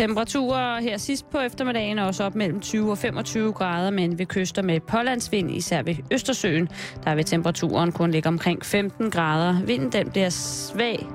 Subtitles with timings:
[0.00, 4.26] Temperaturer her sidst på eftermiddagen er også op mellem 20 og 25 grader, men ved
[4.26, 6.68] kyster med pålandsvind, især ved Østersøen,
[7.04, 9.62] der vil temperaturen kun ligge omkring 15 grader.
[9.62, 11.06] Vinden den bliver svag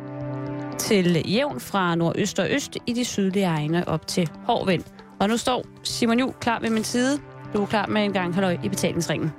[0.78, 4.84] til jævn fra nordøst og øst i de sydlige egne op til hård vind.
[5.20, 7.20] Og nu står Simon Juhl klar ved min side.
[7.54, 9.32] Du er klar med en gang halløj i betalingsringen.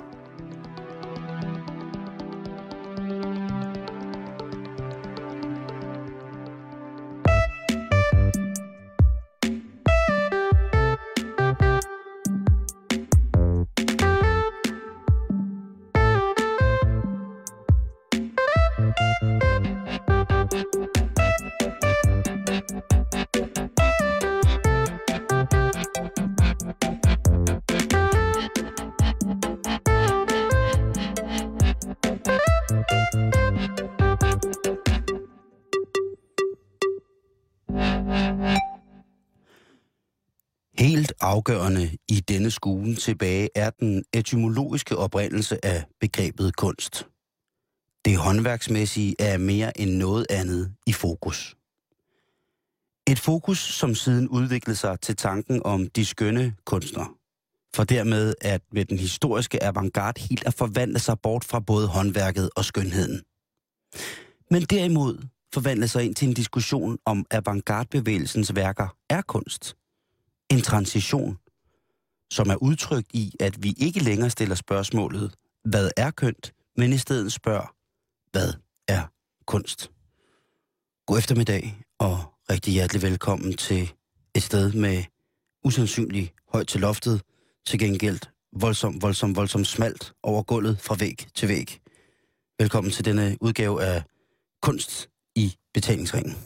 [41.27, 47.07] Afgørende i denne skue tilbage er den etymologiske oprindelse af begrebet kunst.
[48.05, 51.57] Det håndværksmæssige er mere end noget andet i fokus.
[53.09, 57.09] Et fokus, som siden udviklede sig til tanken om de skønne kunstnere.
[57.77, 62.51] For dermed at ved den historiske avantgarde helt at forvandle sig bort fra både håndværket
[62.57, 63.23] og skønheden.
[64.51, 69.77] Men derimod forvandle sig ind til en diskussion om avantgarde-bevægelsens værker er kunst.
[70.51, 71.39] En transition,
[72.31, 76.99] som er udtrykt i, at vi ikke længere stiller spørgsmålet, hvad er kønt, men i
[76.99, 77.75] stedet spørger,
[78.33, 78.53] hvad
[78.89, 79.03] er
[79.47, 79.91] kunst?
[81.07, 82.19] God eftermiddag, og
[82.51, 83.93] rigtig hjertelig velkommen til
[84.35, 85.05] et sted med
[85.65, 87.23] usandsynlig højt til loftet,
[87.67, 88.19] til gengæld
[88.53, 91.81] voldsomt, voldsomt, voldsomt smalt over gulvet fra væg til væg.
[92.59, 94.03] Velkommen til denne udgave af
[94.63, 96.37] Kunst i betalingsringen.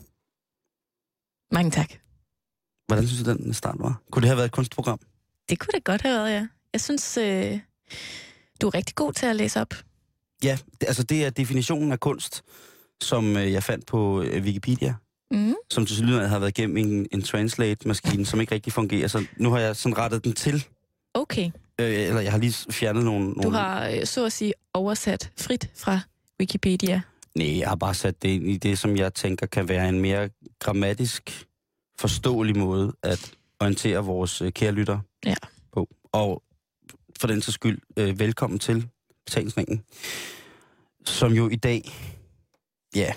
[1.53, 2.10] Mange tak.
[2.91, 4.03] Hvordan synes du, den start var?
[4.13, 4.99] Kunne det have været et kunstprogram?
[5.51, 6.47] Det kunne det godt have været, ja.
[6.73, 7.59] Jeg synes, øh,
[8.61, 9.75] du er rigtig god til at læse op.
[10.45, 12.43] Ja, det, altså det er definitionen af kunst,
[13.03, 14.95] som øh, jeg fandt på øh, Wikipedia,
[15.33, 15.55] Mm.
[15.71, 19.09] som til synligheden har været igennem en, en translate-maskine, som ikke rigtig fungerer.
[19.09, 20.67] Så nu har jeg sådan rettet den til,
[21.15, 21.51] Okay,
[21.81, 23.27] øh, eller jeg har lige fjernet nogle...
[23.27, 23.57] du nogle...
[23.59, 26.01] har øh, så at sige oversat frit fra
[26.41, 27.03] Wikipedia.
[27.35, 30.01] Nej, jeg har bare sat det ind i det, som jeg tænker kan være en
[30.01, 31.47] mere grammatisk
[32.01, 35.35] forståelig måde at orientere vores øh, kære lytter Ja.
[35.73, 35.89] på.
[36.13, 36.43] Og
[37.21, 38.89] for den så skyld, øh, velkommen til
[39.27, 39.85] betalingsringen,
[41.05, 41.83] som jo i dag,
[42.95, 43.15] ja,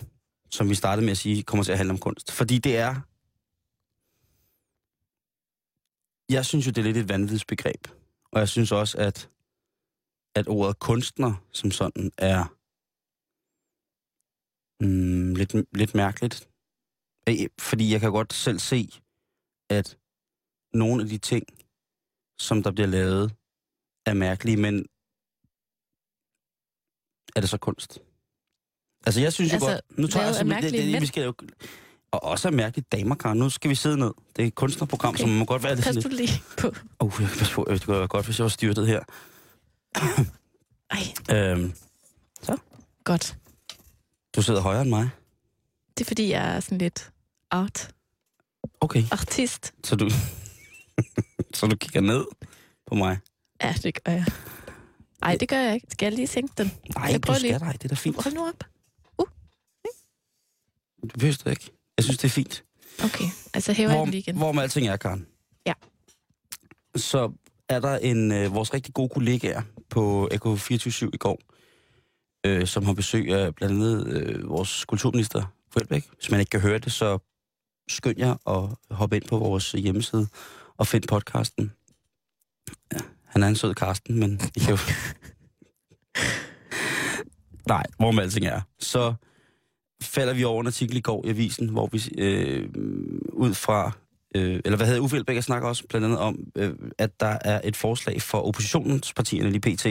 [0.52, 2.32] som vi startede med at sige, kommer til at handle om kunst.
[2.32, 2.94] Fordi det er,
[6.34, 7.88] jeg synes jo, det er lidt et vanvidsbegreb.
[8.32, 9.30] Og jeg synes også, at,
[10.36, 12.56] at ordet kunstner som sådan er
[14.84, 16.50] mm, lidt, lidt mærkeligt.
[17.30, 18.90] Øh, Fordi jeg kan godt selv se,
[19.70, 19.98] at
[20.74, 21.44] nogle af de ting,
[22.40, 23.34] som der bliver lavet,
[24.06, 24.86] er mærkelige, men
[27.36, 28.00] er det så kunst?
[29.06, 30.00] Altså, jeg synes Altså, jo godt...
[30.00, 31.02] Nu tager jeg simpelthen- mærkelige det, det, mænd?
[31.02, 31.34] vi skal jo,
[32.12, 33.38] og også er mærkeligt damer, Karen.
[33.38, 34.12] Nu skal vi sidde ned.
[34.36, 35.22] Det er et kunstnerprogram, Okay.
[35.24, 36.68] som må godt være lidt Pas du lige på.
[37.00, 37.68] Oh, jeg kan passe på.
[37.70, 39.02] Det kunne være godt, hvis jeg var styrtet her.
[40.90, 41.04] Ej,
[41.52, 41.74] Øhm,
[43.04, 43.38] godt.
[44.36, 45.10] du sidder højere end mig.
[45.98, 47.12] Det er fordi, jeg er sådan lidt
[47.52, 47.94] art.
[48.82, 49.74] Okay, Artist.
[49.84, 50.10] så du,
[51.58, 52.26] så du kigger ned
[52.88, 53.18] på mig.
[53.64, 54.26] Ja, det gør jeg.
[55.22, 55.88] Ej, det gør jeg ikke.
[55.90, 56.72] Skal jeg lige sænke den?
[56.96, 57.60] Nej, Jeg du prøver skal lige.
[57.60, 57.74] dig.
[57.74, 58.24] Det er da fint.
[58.24, 58.64] Hold nu op.
[61.04, 61.72] Du behøver det ikke.
[61.98, 62.64] Jeg synes, det er fint.
[63.04, 64.36] Okay, altså hæver jeg den lige igen.
[64.36, 65.28] Hvor, hvor med alting er, Karen.
[65.66, 65.74] Ja.
[66.96, 67.32] Så
[67.70, 71.40] er der en øh, vores rigtig gode kollegaer på AK247 i går,
[72.46, 76.10] øh, som har besøg af blandt andet øh, vores kulturminister, Fuelbæk.
[76.16, 77.20] Hvis man ikke kan høre det, så
[77.88, 80.28] skynd jer at hoppe ind på vores hjemmeside
[80.78, 81.72] og find podcasten.
[82.94, 84.78] Ja, han er en sød Karsten, men I kan jo...
[87.68, 88.62] Nej, hvor med alting er.
[88.80, 89.14] Så
[90.02, 92.70] falder vi over en artikel i går i avisen, hvor vi øh,
[93.34, 93.92] ud fra,
[94.36, 97.38] øh, eller hvad hedder Uffe Elbæk, jeg snakker også blandt andet om, øh, at der
[97.42, 99.86] er et forslag for oppositionspartierne lige pt.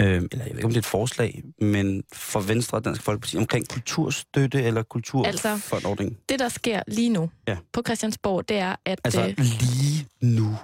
[0.00, 3.02] Øh, eller jeg ved ikke, om det er et forslag, men for Venstre og Dansk
[3.02, 6.18] Folkeparti omkring kulturstøtte eller kulturfondordning.
[6.28, 7.56] Det, der sker lige nu Ja.
[7.72, 10.56] på Christiansborg, det er, at Altså øh, lige nu.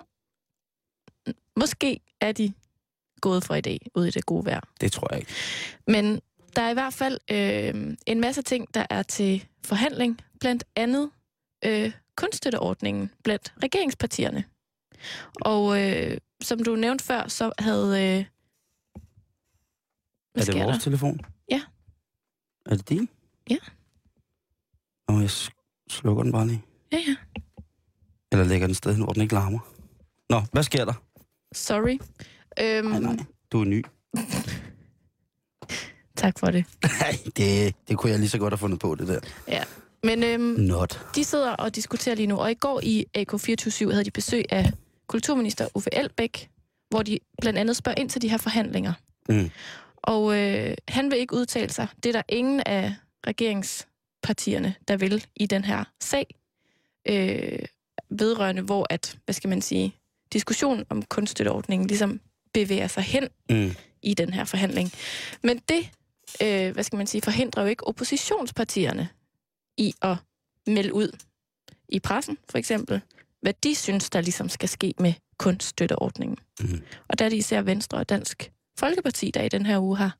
[1.56, 2.52] måske er de
[3.20, 4.60] gået fra i dag ud i det gode vejr.
[4.80, 5.32] Det tror jeg ikke.
[5.86, 6.20] Men
[6.56, 10.20] der er i hvert fald øh, en masse ting, der er til forhandling.
[10.40, 11.10] Blandt andet
[11.64, 14.44] øh, kunststøtteordningen blandt regeringspartierne.
[15.40, 18.18] Og øh, som du nævnte før, så havde...
[18.18, 18.24] Øh,
[20.44, 20.82] hvad er det vores der?
[20.82, 21.20] telefon?
[21.50, 21.62] Ja.
[22.66, 23.08] Er det din?
[23.50, 23.56] Ja.
[25.08, 25.30] Nå, jeg
[25.90, 26.62] slukker den bare lige.
[26.92, 27.16] Ja, ja.
[28.32, 29.58] Eller lægger den sted hen, hvor den ikke larmer?
[30.30, 30.92] Nå, hvad sker der?
[31.52, 31.98] Sorry.
[32.60, 33.84] Øhm, Nej, nej, du er ny.
[36.16, 36.64] Tak for det.
[37.00, 39.20] Nej, det, det kunne jeg lige så godt have fundet på, det der.
[39.48, 39.62] Ja.
[40.02, 41.06] Men øhm, Not.
[41.14, 44.72] de sidder og diskuterer lige nu, og i går i AK247 havde de besøg af
[45.06, 46.50] kulturminister Uffe Elbæk,
[46.90, 48.92] hvor de blandt andet spørger ind til de her forhandlinger.
[49.28, 49.50] Mm.
[50.06, 51.88] Og øh, han vil ikke udtale sig.
[52.02, 52.94] Det er der ingen af
[53.26, 56.26] regeringspartierne, der vil i den her sag,
[57.08, 57.58] øh,
[58.10, 59.94] vedrørende, hvor at, hvad skal man sige,
[60.32, 62.20] diskussionen om kunststøtteordningen ligesom
[62.54, 63.74] bevæger sig hen Mm.
[64.02, 64.92] i den her forhandling.
[65.42, 65.90] Men det,
[66.42, 69.08] øh, hvad skal man sige, forhindrer jo ikke oppositionspartierne
[69.76, 70.16] i at
[70.66, 71.16] melde ud
[71.88, 73.00] i pressen, for eksempel,
[73.40, 76.38] hvad de synes, der ligesom skal ske med kunststøtteordningen.
[76.60, 76.82] Mm.
[77.08, 80.17] Og der er det især Venstre og Dansk Folkeparti, der i den her uge har,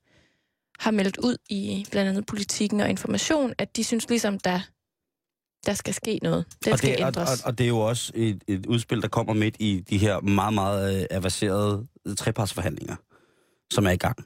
[0.79, 4.61] har meldt ud i blandt andet politikken og information, at de synes ligesom, der,
[5.67, 6.45] der skal ske noget.
[6.65, 7.43] Den og, skal det, og, ændres.
[7.43, 10.21] og, og det er jo også et, et udspil, der kommer midt i de her
[10.21, 11.87] meget, meget øh, avancerede
[12.17, 12.97] trepartsforhandlinger,
[13.71, 14.17] som er i gang.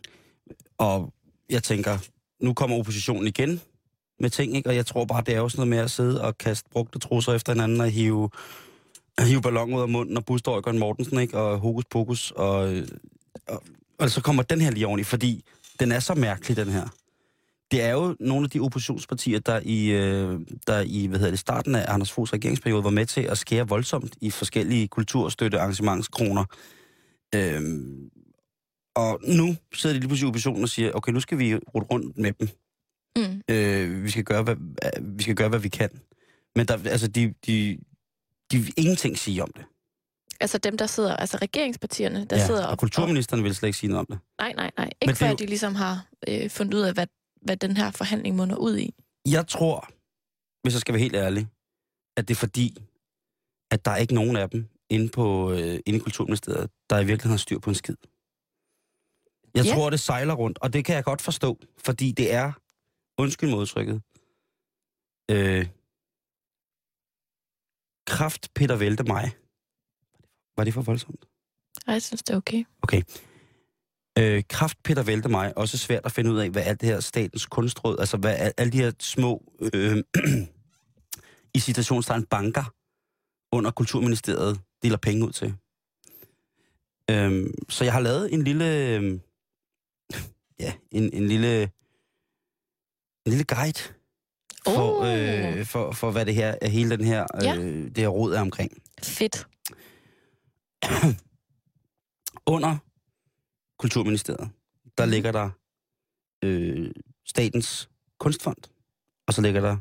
[0.78, 1.12] Og
[1.50, 1.98] jeg tænker,
[2.40, 3.60] nu kommer oppositionen igen
[4.20, 4.68] med ting, ikke?
[4.68, 6.98] og jeg tror bare, det er jo sådan noget med at sidde og kaste brugte
[6.98, 8.30] trusser efter hinanden og hive,
[9.20, 11.38] hive ballon ud af munden og Bustorgeren Mortensen, ikke?
[11.38, 12.74] og hokus pokus, og,
[13.48, 13.62] og,
[14.00, 15.44] og så kommer den her lige oveni, fordi
[15.80, 16.88] den er så mærkelig, den her.
[17.70, 21.38] Det er jo nogle af de oppositionspartier, der i, øh, der i hvad hedder det,
[21.38, 26.44] starten af Anders Foghs regeringsperiode var med til at skære voldsomt i forskellige kulturstøtte arrangementskroner.
[27.34, 28.10] Øhm,
[28.94, 31.86] og nu sidder de lige pludselig i oppositionen og siger, okay, nu skal vi rute
[31.86, 32.48] rundt med dem.
[33.16, 33.42] Mm.
[33.48, 34.56] Øh, vi, skal gøre, hvad,
[35.00, 35.90] vi skal gøre, hvad vi kan.
[36.56, 37.78] Men der, altså, de, de,
[38.52, 39.64] de vil ingenting sige om det.
[40.40, 43.90] Altså dem, der sidder, altså regeringspartierne, der sidder og og, kulturministeren vil slet ikke sige
[43.90, 44.18] noget om det.
[44.38, 44.84] Nej, nej, nej.
[44.84, 47.06] Men Ikke det før jo- de ligesom har øh, fundet ud af, hvad,
[47.42, 48.94] hvad den her forhandling munder ud i.
[49.28, 49.88] Jeg tror,
[50.62, 51.48] hvis jeg skal være helt ærlig,
[52.16, 52.76] at det er fordi,
[53.70, 57.04] at der er ikke nogen af dem inde, på, øh, inde i Kulturministeriet, der i
[57.06, 57.96] virkeligheden har styr på en skid.
[59.54, 59.74] Jeg Ja.
[59.74, 62.52] tror, det sejler rundt, og det kan jeg godt forstå, fordi det er,
[63.18, 64.02] undskyld modtrykket,
[65.30, 65.68] øh,
[68.06, 69.30] kraft Peter Vælte mig.
[70.60, 71.24] Var det for voldsomt?
[71.86, 72.64] Ej, jeg synes, det er okay.
[72.82, 73.02] Okay.
[74.18, 77.00] Øh, kraft Peter Vælte mig også svært at finde ud af, hvad alt det her
[77.00, 79.96] statens kunstråd, altså hvad al- alle de her små, øh,
[81.54, 82.74] i citationstegn, banker
[83.52, 85.54] under Kulturministeriet deler penge ud til.
[87.10, 88.64] Øh, så jeg har lavet en lille,
[88.96, 89.18] øh,
[90.60, 91.62] ja, en, en lille,
[93.26, 93.78] en lille guide
[94.64, 95.08] for, Oh.
[95.58, 97.56] øh, for, for hvad det her, hele den her, Ja.
[97.56, 98.72] øh, det her råd er omkring.
[99.02, 99.46] Fedt.
[102.54, 102.76] under
[103.78, 104.50] Kulturministeriet,
[104.98, 105.10] der Mhm.
[105.10, 105.50] ligger der
[106.44, 106.90] øh,
[107.26, 107.88] Statens
[108.18, 108.56] Kunstfond,
[109.26, 109.76] og så ligger der,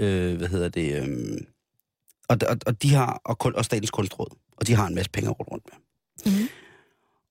[0.00, 1.38] øh, hvad hedder det, øh,
[2.28, 5.10] og, og, og de har, og, kun- og Statens Kunstråd, og de har en masse
[5.10, 5.78] penge rundt med.
[6.32, 6.48] Mm-hmm.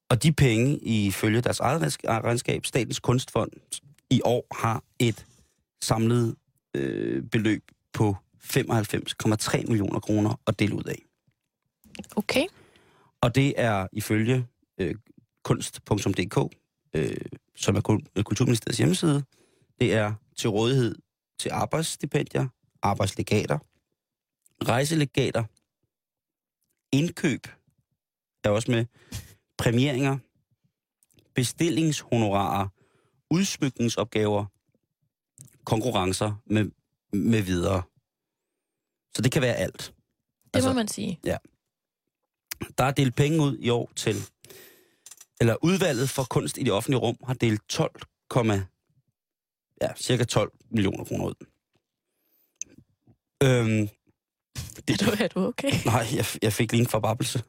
[0.10, 3.52] Og de penge, ifølge deres eget regnsk- regnskab, Statens Kunstfond,
[4.10, 5.26] i år har et
[5.84, 6.36] samlet
[6.76, 11.06] øh, beløb på 95,3 millioner kroner at dele ud af.
[12.16, 12.46] Okay.
[13.22, 14.96] Og det er ifølge øh,
[15.44, 16.56] kunst.dk,
[16.94, 17.16] øh,
[17.56, 19.24] som er Kul- Kulturministeriets hjemmeside,
[19.82, 20.96] det er til rådighed
[21.40, 22.48] til arbejdsstipendier,
[22.82, 23.60] arbejdslegater,
[24.68, 25.44] rejselegater,
[26.92, 27.48] indkøb
[28.44, 28.86] er også med,
[29.58, 30.18] præmieringer,
[31.34, 32.68] bestillingshonorarer,
[33.30, 34.46] udsmykningsopgaver,
[35.64, 36.72] konkurrencer med,
[37.14, 37.82] med videre.
[39.16, 39.78] Så det kan være alt.
[39.78, 39.94] Det
[40.54, 41.20] Altså- må man sige.
[42.78, 44.16] Der er delt penge ud i år til,
[45.42, 48.02] eller udvalget for kunst i det offentlige rum har delt 12,
[49.82, 51.36] ja, cirka 12 millioner kroner ud.
[53.44, 53.90] Øhm,
[54.88, 55.72] Er du, er du okay?
[55.86, 57.44] nej, jeg, jeg fik lige en forbabbelse.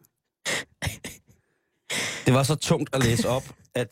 [2.26, 3.42] Det var så tungt at læse op,
[3.74, 3.88] at,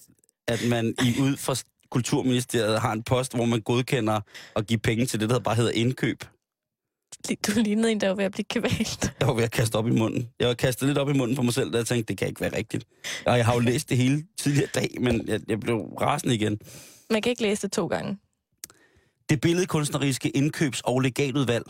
[0.48, 1.56] at man i ud fra
[1.90, 4.20] Kulturministeriet har en post, hvor man godkender
[4.56, 6.25] at give penge til det, der bare hedder indkøb.
[7.46, 9.14] Du lignede en, der var ved at blive kvalt.
[9.20, 10.28] Jeg var ved at kaste op i munden.
[10.40, 12.28] Jeg var kastet lidt op i munden på mig selv, da jeg tænkte, det kan
[12.28, 12.84] ikke være rigtigt.
[13.26, 16.58] Og jeg har jo læst det hele tidligere dag, men jeg, jeg blev rasende igen.
[17.10, 18.18] Man kan ikke læse det to gange.
[19.28, 21.64] Det billedkunstneriske indkøbs- og legatudvalg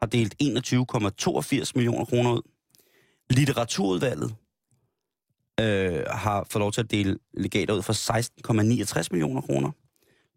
[0.00, 2.42] har delt 21,82 millioner kroner ud.
[3.30, 4.34] Litteraturudvalget
[5.60, 7.92] øh, har fået lov til at dele legater ud for
[9.02, 9.70] 16,69 millioner kroner.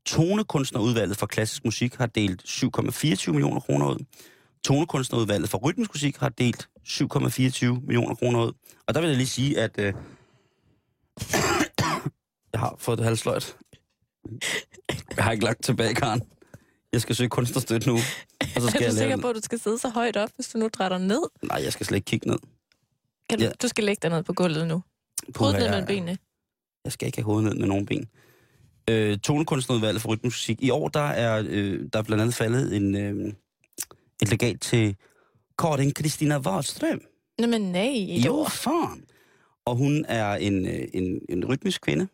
[0.05, 4.05] Tonekunstnerudvalget for klassisk musik har delt 7,24 millioner kroner ud.
[4.63, 8.53] Tonekunstnerudvalget for rytmisk musik har delt 7,24 millioner kroner ud.
[8.88, 9.86] Og der vil jeg lige sige, at øh,
[12.53, 13.58] jeg har fået det halvsløjt.
[15.15, 16.22] Jeg har ikke lagt tilbage, Karen.
[16.93, 17.96] Jeg skal søge kunstnerstøtte nu.
[17.96, 20.17] Og så skal er jeg du sikker lave på, at du skal sidde så højt
[20.17, 21.22] op, hvis du nu drætter ned?
[21.43, 22.38] Nej, jeg skal slet ikke kigge ned.
[23.29, 23.51] Kan du, Ja.
[23.62, 24.84] du skal lægge dig ned på gulvet nu.
[25.36, 26.17] Hovedet ned mellem benene.
[26.86, 28.08] Jeg skal ikke have hovedet ned med nogen ben.
[28.90, 30.64] Øh, tonekunstnerudvalget for rytmusik.
[30.64, 33.34] I år der er øh, der er blandt andet faldet en, øh,
[34.22, 34.96] et legat til
[35.60, 37.34] Karin Christina Wahlström.
[37.40, 39.04] Nå, men nej, Jo, fan.
[39.66, 42.08] Og hun er en, øh, en, en rytmisk kvinde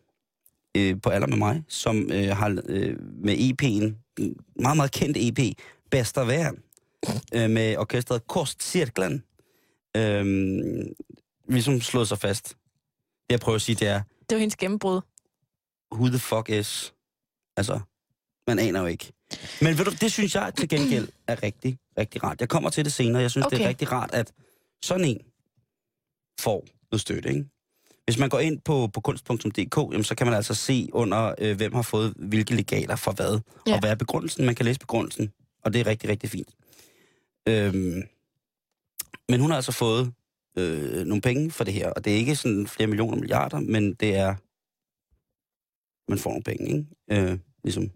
[0.76, 5.16] øh, på alder med mig, som øh, har øh, med EP'en, en meget, meget kendt
[5.20, 5.58] EP,
[5.94, 6.62] Bästa Vän,
[7.34, 9.22] øh, med orkestret Kostcirklen,
[9.96, 10.24] øh,
[11.48, 12.48] ligesom slået sig fast.
[12.48, 12.56] Det
[13.30, 15.00] jeg prøver at sige, det er, Det var hendes gennembrud.
[15.92, 16.94] Who the fuck is...
[17.56, 17.80] Altså,
[18.46, 19.12] man aner jo ikke.
[19.60, 22.40] Men ved du, det synes jeg til gengæld er rigtig, rigtig rart.
[22.40, 23.22] Jeg kommer til det senere.
[23.22, 23.56] Jeg synes, okay.
[23.56, 24.32] det er rigtig rart, at
[24.82, 25.20] sådan en
[26.40, 27.44] får noget støtte, ikke?
[28.04, 31.56] Hvis man går ind på, på kunst.dk, jamen, så kan man altså se under, øh,
[31.56, 33.40] hvem har fået hvilke legater for hvad.
[33.66, 33.72] Ja.
[33.72, 34.46] Og hvad er begrundelsen?
[34.46, 35.32] Man kan læse begrundelsen,
[35.64, 36.48] og det er rigtig, rigtig fint.
[37.48, 38.02] Øhm,
[39.28, 40.12] men hun har altså fået
[40.56, 43.94] øh, nogle penge for det her, og det er ikke sådan flere millioner milliarder, men
[43.94, 44.34] det er
[46.08, 47.30] man får nogle penge, ikke?
[47.30, 47.90] Øh, ligesom,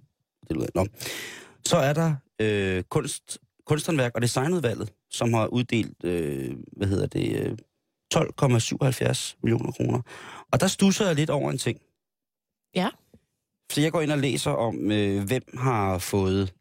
[0.48, 0.86] det lyder, Nå.
[1.66, 7.46] Så er der øh, kunst, kunsthåndværk og designudvalget, som har uddelt, øh, hvad hedder det,
[7.46, 7.56] øh,
[8.14, 10.02] 12,77 millioner kroner.
[10.52, 11.80] Og der stusser jeg lidt over en ting.
[12.74, 12.88] Ja.
[13.72, 16.54] Så jeg går ind og læser om, øh, hvem har fået,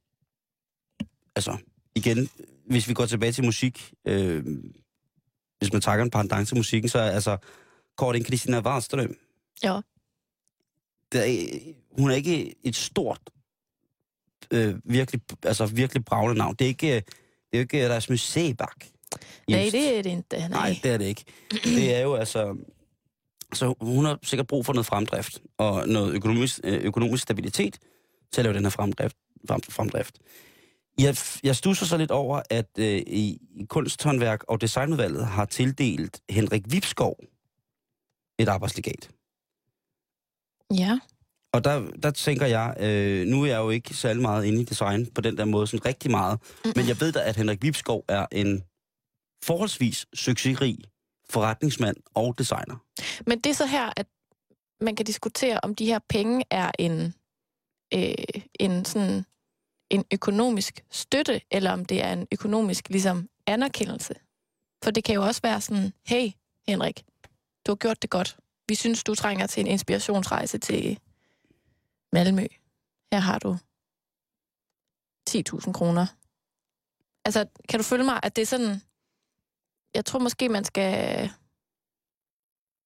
[1.35, 1.57] altså
[1.95, 2.29] igen,
[2.65, 4.45] hvis vi går tilbage til musik, øh,
[5.59, 7.37] hvis man takker en pendant til musikken, så er altså
[7.97, 9.15] Karin Christina Wahlström,
[9.63, 9.79] Ja.
[11.11, 11.59] Der er,
[11.99, 13.21] hun er ikke et stort,
[14.51, 16.55] øh, virkelig, altså virkelig bravende navn.
[16.55, 16.95] Det er ikke,
[17.51, 18.85] det er ikke Rasmus Sebak.
[19.47, 20.23] Nej, det er det ikke.
[20.29, 20.47] Nej.
[20.47, 21.23] Nej, det er det ikke.
[21.63, 22.57] Det er jo altså...
[23.53, 27.79] Så hun har sikkert brug for noget fremdrift og noget økonomisk, øh, økonomisk stabilitet
[28.31, 29.17] til at lave den her fremdrift.
[29.47, 30.19] Frem, fremdrift.
[30.99, 36.21] Jeg, jeg stusser så lidt over, at øh, i, i kunsthåndværk og designudvalget har tildelt
[36.29, 37.19] Henrik Vipskov
[38.39, 39.09] et arbejdslegat.
[40.77, 40.99] Ja.
[41.53, 44.65] Og der, der tænker jeg, øh, nu er jeg jo ikke særlig meget inde i
[44.65, 46.73] design på den der måde, sådan rigtig meget, Mm-mm.
[46.75, 48.63] men jeg ved da, at Henrik Vipskov er en
[49.43, 50.77] forholdsvis succesrig
[51.29, 52.75] forretningsmand og designer.
[53.27, 54.07] Men det er så her, at
[54.81, 57.13] man kan diskutere, om de her penge er en,
[57.93, 58.13] øh,
[58.59, 59.25] en, sådan,
[59.89, 64.13] en økonomisk støtte, eller om det er en økonomisk ligesom, anerkendelse.
[64.83, 66.29] For det kan jo også være sådan, hey
[66.67, 67.03] Henrik,
[67.65, 68.37] du har gjort det godt.
[68.67, 70.99] Vi synes, du trænger til en inspirationsrejse til
[72.13, 72.47] Malmø.
[73.13, 73.57] Her har du
[75.29, 76.05] 10.000 kroner.
[77.25, 78.81] Altså, kan du følge mig, at det er sådan...
[79.93, 81.29] Jeg tror måske, man skal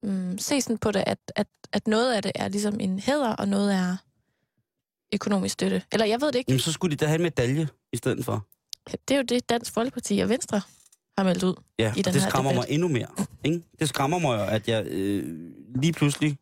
[0.03, 3.35] mm, se sådan på det, at, at, at noget af det er ligesom en hæder,
[3.35, 3.97] og noget er
[5.13, 5.83] økonomisk støtte.
[5.91, 6.51] Eller jeg ved det ikke.
[6.51, 8.47] Jamen, så skulle de da have en medalje i stedet for.
[9.07, 10.61] Det er jo det, Dansk Folkeparti og Venstre
[11.17, 11.53] har meldt ud.
[11.79, 12.67] Ja, I den det skræmmer debat.
[12.69, 13.07] mig endnu mere.
[13.43, 13.61] Ikke?
[13.79, 16.37] Det skræmmer mig at jeg øh, lige pludselig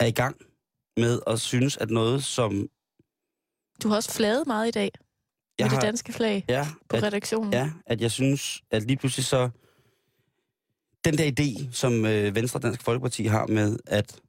[0.00, 0.36] er i gang
[0.96, 2.68] med at synes, at noget, som
[3.82, 4.90] Du har også flaget meget i dag
[5.58, 5.76] jeg med har...
[5.76, 7.52] det danske flag Ja, på at, redaktionen.
[7.52, 9.50] ja, at jeg synes, at lige pludselig så...
[11.04, 14.20] Den der idé, som øh, Venstre Dansk Folkeparti har med, at,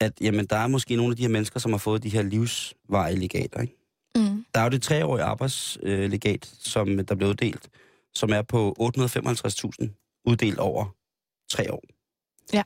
[0.00, 2.22] at jamen, der er måske nogle af de her mennesker, som har fået de her
[2.22, 3.60] livsveje legater.
[3.60, 3.76] Ikke?
[4.16, 4.44] Mm.
[4.54, 7.68] Der er jo det treårige arbejdslegat, som der blev uddelt,
[8.16, 10.84] som er på 855.000 uddelt over
[11.50, 11.82] tre år.
[12.52, 12.62] Ja.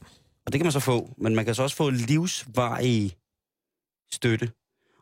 [0.47, 3.16] Og det kan man så få, men man kan så også få livsvarig
[4.12, 4.50] støtte.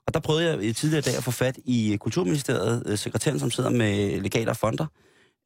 [0.07, 3.51] Og der prøvede jeg i tidligere dag at få fat i Kulturministeriet, øh, sekretæren, som
[3.51, 4.87] sidder med legater og fonder,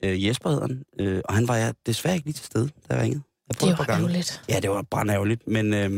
[0.05, 2.95] øh, Jesper hedder han, øh, og han var jeg desværre ikke lige til stede, da
[2.95, 3.23] jeg ringede.
[3.49, 4.43] Jeg Det var ærgerligt.
[4.49, 5.91] Ja, det var brandærgerligt, men, øh,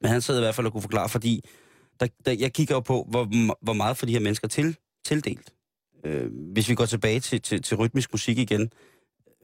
[0.00, 1.44] men han sad i hvert fald og kunne forklare, fordi
[2.00, 3.24] der, der, jeg kigger jo på, hvor,
[3.64, 5.52] hvor meget for de her mennesker til, tildelt.
[6.04, 8.70] Øh, hvis vi går tilbage til, til, til rytmisk musik igen,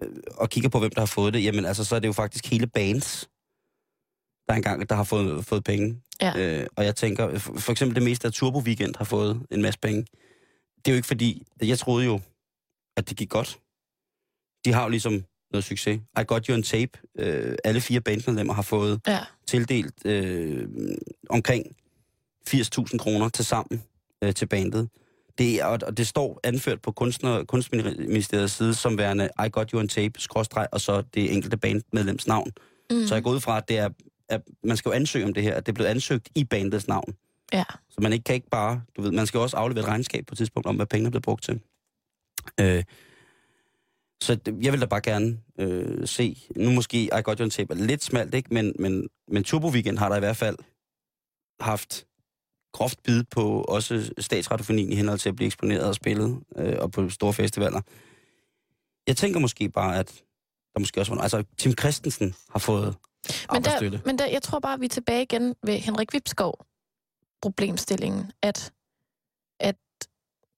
[0.02, 2.12] øh, og kigger på, hvem der har fået det, jamen altså, så er det jo
[2.12, 3.28] faktisk hele bands,
[4.48, 6.00] der engang der har fået, fået penge.
[6.22, 6.60] Ja.
[6.60, 9.62] Øh, og jeg tænker, for, for eksempel det meste af Turbo Weekend har fået en
[9.62, 10.02] masse penge.
[10.76, 12.20] Det er jo ikke fordi, jeg troede jo,
[12.96, 13.58] at det gik godt.
[14.64, 16.00] De har jo ligesom noget succes.
[16.20, 16.98] I Got You on Tape.
[17.18, 19.18] Øh, alle fire bandmedlemmer har fået Ja.
[19.46, 20.68] tildelt øh,
[21.30, 21.76] omkring
[22.48, 23.82] 80.000 kroner til sammen
[24.24, 24.88] øh, til bandet.
[25.38, 29.70] Det er, og og det står anført på kunstner, kunstministeriets side som værende I got
[29.70, 32.52] you on tape, skråstreg, og så det enkelte bandmedlems navn.
[32.90, 33.06] Mm.
[33.06, 33.88] Så jeg går ud fra, at det er,
[34.28, 36.88] at man skal jo ansøge om det her, at det er blevet ansøgt i bandets
[36.88, 37.14] navn.
[37.52, 37.64] Ja.
[37.90, 40.32] Så man ikke kan ikke bare, du ved, man skal også aflevere et regnskab på
[40.34, 41.60] et tidspunkt om, hvad pengene er blevet brugt til.
[42.60, 42.84] Øh,
[44.22, 47.74] så jeg vil da bare gerne øh, se, nu måske I Got You on Tape
[47.74, 48.54] er lidt smalt, ikke?
[48.54, 50.56] Men, men, men Turbo Weekend har der i hvert fald
[51.60, 52.06] haft
[52.76, 56.92] groft bid på også statsradiofonien i henhold til at blive eksponeret og spillet, øh, og
[56.92, 57.80] på store festivaler.
[59.06, 60.22] Jeg tænker måske bare, at
[60.74, 62.94] der måske også var Altså, Tim Christensen har fået
[63.52, 66.66] Men, der, men der, jeg tror bare, vi er tilbage igen ved Henrik Vipskov
[67.42, 68.72] problemstillingen, at,
[69.60, 69.76] at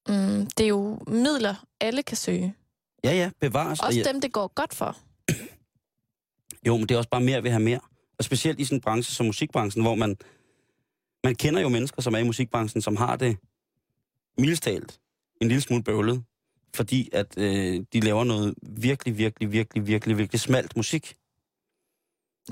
[0.09, 2.55] mm, det er jo midler, alle kan søge.
[3.05, 3.81] Ja, ja, bevares.
[3.81, 4.97] Og Også ja, dem, det går godt for.
[6.67, 7.81] jo, men det er også bare mere ved at have mere.
[8.19, 10.17] Og specielt i sådan en branche som musikbranchen, hvor man,
[11.25, 13.37] man kender jo mennesker, som er i musikbranchen, som har det
[14.39, 15.01] mildestalt
[15.41, 16.25] en lille smule bøvlet,
[16.75, 21.15] fordi at øh, de laver noget virkelig, virkelig, virkelig, virkelig, virkelig smalt musik.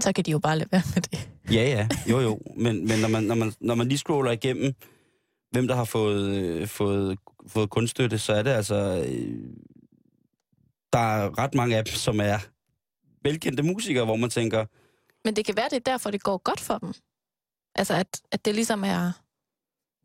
[0.01, 1.29] Så kan de jo bare lade være med det.
[1.51, 2.41] Ja, ja, jo, jo.
[2.57, 4.75] Men, men når, man, når, man, når man lige scroller igennem,
[5.51, 9.05] hvem der har fået, øh, fået, fået kunststøtte, så er det altså...
[9.09, 9.39] Øh,
[10.93, 12.39] der er ret mange af dem, som er
[13.23, 14.67] velkendte musikere, hvor man tænker,
[15.25, 16.95] Men det kan være, det er derfor, det går godt for dem.
[17.79, 19.13] Altså, at, at det ligesom er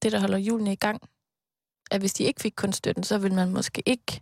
[0.01, 1.01] det, der holder hjulene i gang.
[1.91, 4.21] At hvis de ikke fik kunststøtten, så vil man måske ikke...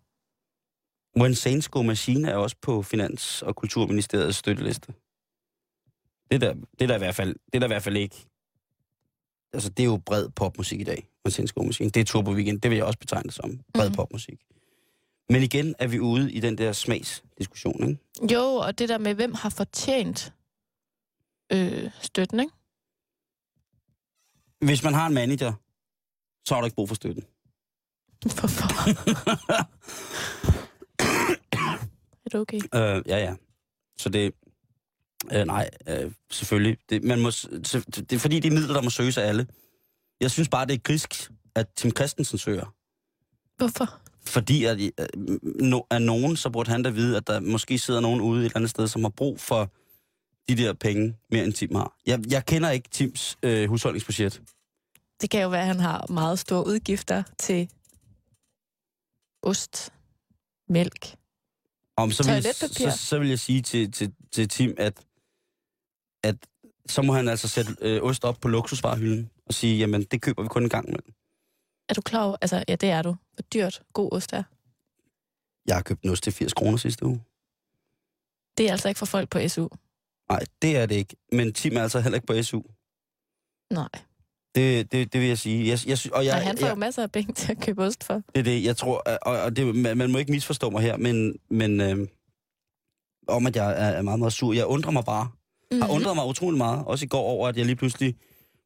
[1.71, 4.93] Go Machine er også på Finans- og Kulturministeriets støtteliste.
[6.31, 7.97] Det er der, det er der i hvert fald, det er der i hvert fald
[7.97, 8.25] ikke.
[9.53, 11.09] Altså, det er jo bred popmusik i dag,
[11.55, 11.89] Go Machine.
[11.89, 13.95] Det er Turbo Weekend, det vil jeg også betegne som bred Mhm.
[13.95, 14.39] popmusik.
[15.29, 18.33] Men igen er vi ude i den der smagsdiskussion, ikke?
[18.33, 20.33] Jo, og det der med, hvem har fortjent
[21.51, 22.51] øh, støtten, ikke?
[24.61, 25.53] Hvis man har en manager,
[26.45, 27.23] så har du ikke brug for støtten.
[28.23, 28.89] Hvorfor?
[32.25, 32.59] er det okay?
[32.75, 33.35] Øh, ja, ja.
[33.97, 34.33] Så det...
[35.33, 36.77] Øh, nej, øh, selvfølgelig.
[36.89, 39.47] Det, man må, det er fordi, det er midler, der må søges af alle.
[40.21, 42.75] Jeg synes bare, det er grisk, at Tim Christensen søger.
[43.57, 43.99] Hvorfor?
[44.25, 44.89] Fordi at, øh,
[45.43, 48.45] no, at nogen, så burde han da vide, at der måske sidder nogen ude et
[48.45, 49.71] eller andet sted, som har brug for
[50.49, 51.97] de der penge, mere end Tim har.
[52.05, 54.41] Jeg, jeg kender ikke Tims øh, husholdningsbudget.
[55.21, 57.69] Det kan jo være, at han har meget store udgifter til
[59.43, 59.93] ost,
[60.69, 61.15] mælk.
[61.97, 65.05] Om, så, vil, så, så vil jeg sige til, til, til Tim, at,
[66.23, 66.35] at
[66.87, 70.41] så må han altså sætte øh, ost op på luksusvarehylden og sige, jamen det køber
[70.41, 70.99] vi kun en gang med.
[71.89, 72.37] Er du klar over?
[72.41, 73.15] Altså, ja, det er du.
[73.33, 74.43] Hvor dyrt god ost er.
[75.67, 77.23] Jeg har købt en ost til 80 kroner sidste uge.
[78.57, 79.67] Det er altså ikke for folk på SU.
[80.29, 81.15] Nej, det er det ikke.
[81.31, 82.61] Men Tim er altså heller ikke på SU.
[83.73, 83.89] Nej.
[84.55, 85.67] Det, det, det vil jeg sige.
[85.67, 88.03] Jeg, jeg, og jeg, han får jeg, jo masser af penge til at købe ost
[88.03, 88.13] for.
[88.13, 90.97] Det er det, jeg tror, og, og det, man, man må ikke misforstå mig her,
[90.97, 92.07] men, men øh,
[93.27, 94.53] om at jeg er, er meget, meget sur.
[94.53, 95.25] Jeg undrer mig bare.
[95.25, 95.77] Mm-hmm.
[95.77, 95.81] Mhm.
[95.81, 98.15] har undret mig utrolig meget, også i går over, at jeg lige pludselig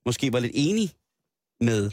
[0.06, 0.91] måske var lidt enig
[1.62, 1.91] med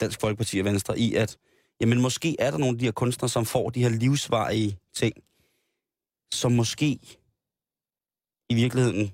[0.00, 1.36] Dansk Folkeparti og Venstre i, at
[1.80, 5.14] jamen, måske er der nogle af de her kunstnere, som får de her livsvarige ting,
[6.34, 6.98] som måske
[8.50, 9.10] i virkeligheden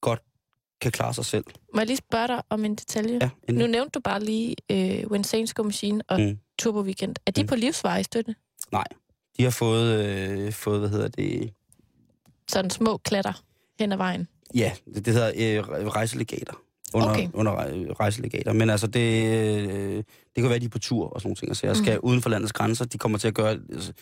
[0.00, 0.22] godt
[0.80, 1.44] kan klare sig selv.
[1.74, 3.18] Må jeg lige spørge dig om en detalje?
[3.22, 3.68] Ja, Nu endelig.
[3.70, 6.26] nævnte du bare lige øh, When Saints Go Machine og Mm.
[6.26, 6.38] mm.
[6.58, 7.16] Turbo Weekend.
[7.26, 7.48] Er de Mm.
[7.48, 8.34] på livsveje støtte?
[9.38, 11.52] De har fået, øh, fået, hvad hedder det,
[12.48, 13.42] Sådan små klatter
[13.78, 14.28] hen ad vejen.
[14.54, 16.52] Ja, det, det hedder øh, rejselegater.
[16.94, 17.28] Under, Okay.
[17.34, 18.52] under rej- rejselegater.
[18.52, 20.04] Men altså, det, øh, det
[20.36, 21.56] kan være, at de er på tur og sådan nogle ting.
[21.56, 22.04] Så jeg skal Mhm.
[22.04, 22.84] uden for landets grænser.
[22.84, 23.50] De kommer til at gøre...
[23.72, 23.92] Altså,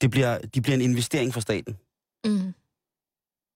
[0.00, 1.76] det bliver, de bliver en investering for staten.
[2.24, 2.54] Mm.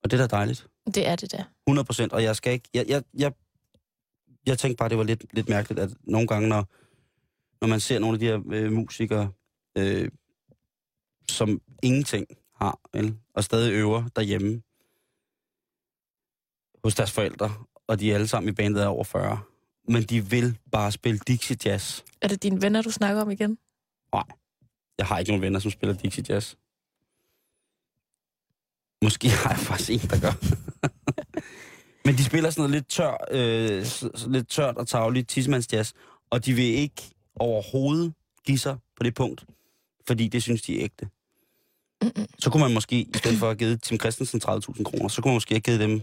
[0.02, 0.66] Og det er da dejligt.
[0.94, 1.44] Det er det der.
[1.66, 2.12] 100 procent.
[2.12, 2.68] Og jeg skal ikke...
[2.74, 3.32] Jeg, jeg, jeg,
[4.46, 6.68] jeg tænkte bare, det var lidt, lidt mærkeligt, at nogle gange, når,
[7.60, 9.32] når man ser nogle af de her øh, musikere,
[9.78, 10.10] øh,
[11.28, 14.62] som ingenting har, vel, og stadig øver derhjemme
[16.84, 17.52] hos deres forældre,
[17.86, 19.40] og de er alle sammen i bandet er over 40,
[19.88, 22.02] men de vil bare spille Dixie Jazz.
[22.22, 23.58] Er det dine venner, du snakker om igen?
[25.00, 26.54] Jeg har ikke nogen venner, som spiller Dixie Jazz.
[29.02, 30.32] Måske har jeg faktisk en, der gør.
[32.04, 35.92] Men de spiller sådan noget lidt, tør, øh, lidt tørt og tavligt tissemandsjazz,
[36.30, 37.02] og de vil ikke
[37.36, 39.44] overhovedet give sig på det punkt,
[40.06, 41.08] fordi det synes de er ægte.
[42.02, 42.26] Mm-mm.
[42.38, 45.22] Så kunne man måske, i stedet for at have givet Tim Christensen 30.000 kroner, så
[45.22, 46.02] kunne man måske have givet dem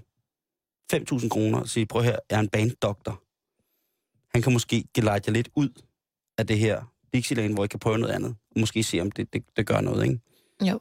[0.93, 3.23] 5.000 kroner og sige, prøv her, jeg er en banddoktor.
[4.33, 5.69] Han kan måske gelejte jer lidt ud
[6.37, 6.83] af det her
[7.13, 8.35] Dixieland, hvor I kan prøve noget andet.
[8.55, 10.19] Og måske se, om det, det, det gør noget, ikke?
[10.61, 10.79] Jo.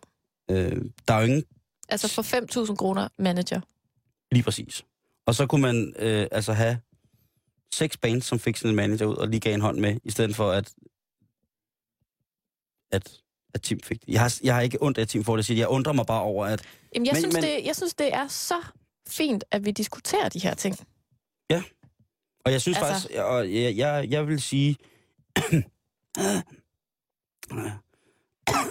[0.50, 1.44] Øh, der er jo ingen
[1.88, 2.22] Altså for
[2.66, 3.60] 5.000 kroner manager.
[4.32, 4.84] Lige præcis.
[5.26, 6.78] Og så kunne man øh, altså have
[7.72, 10.10] seks bands, som fik sådan en manager ud og lige gav en hånd med, i
[10.10, 10.72] stedet for at,
[12.92, 13.12] at,
[13.54, 14.08] at Tim fik det.
[14.08, 15.50] Jeg har, jeg har ikke ondt af at Tim får det.
[15.50, 16.62] Jeg undrer mig bare over, at
[16.94, 17.42] Jamen, jeg, Men- synes, men-.
[17.42, 18.62] Det, jeg synes, det er så
[19.08, 20.78] fint, at vi diskuterer de her ting.
[22.46, 22.92] Og jeg synes altså...
[22.92, 24.76] faktisk, og jeg, jeg, jeg vil sige...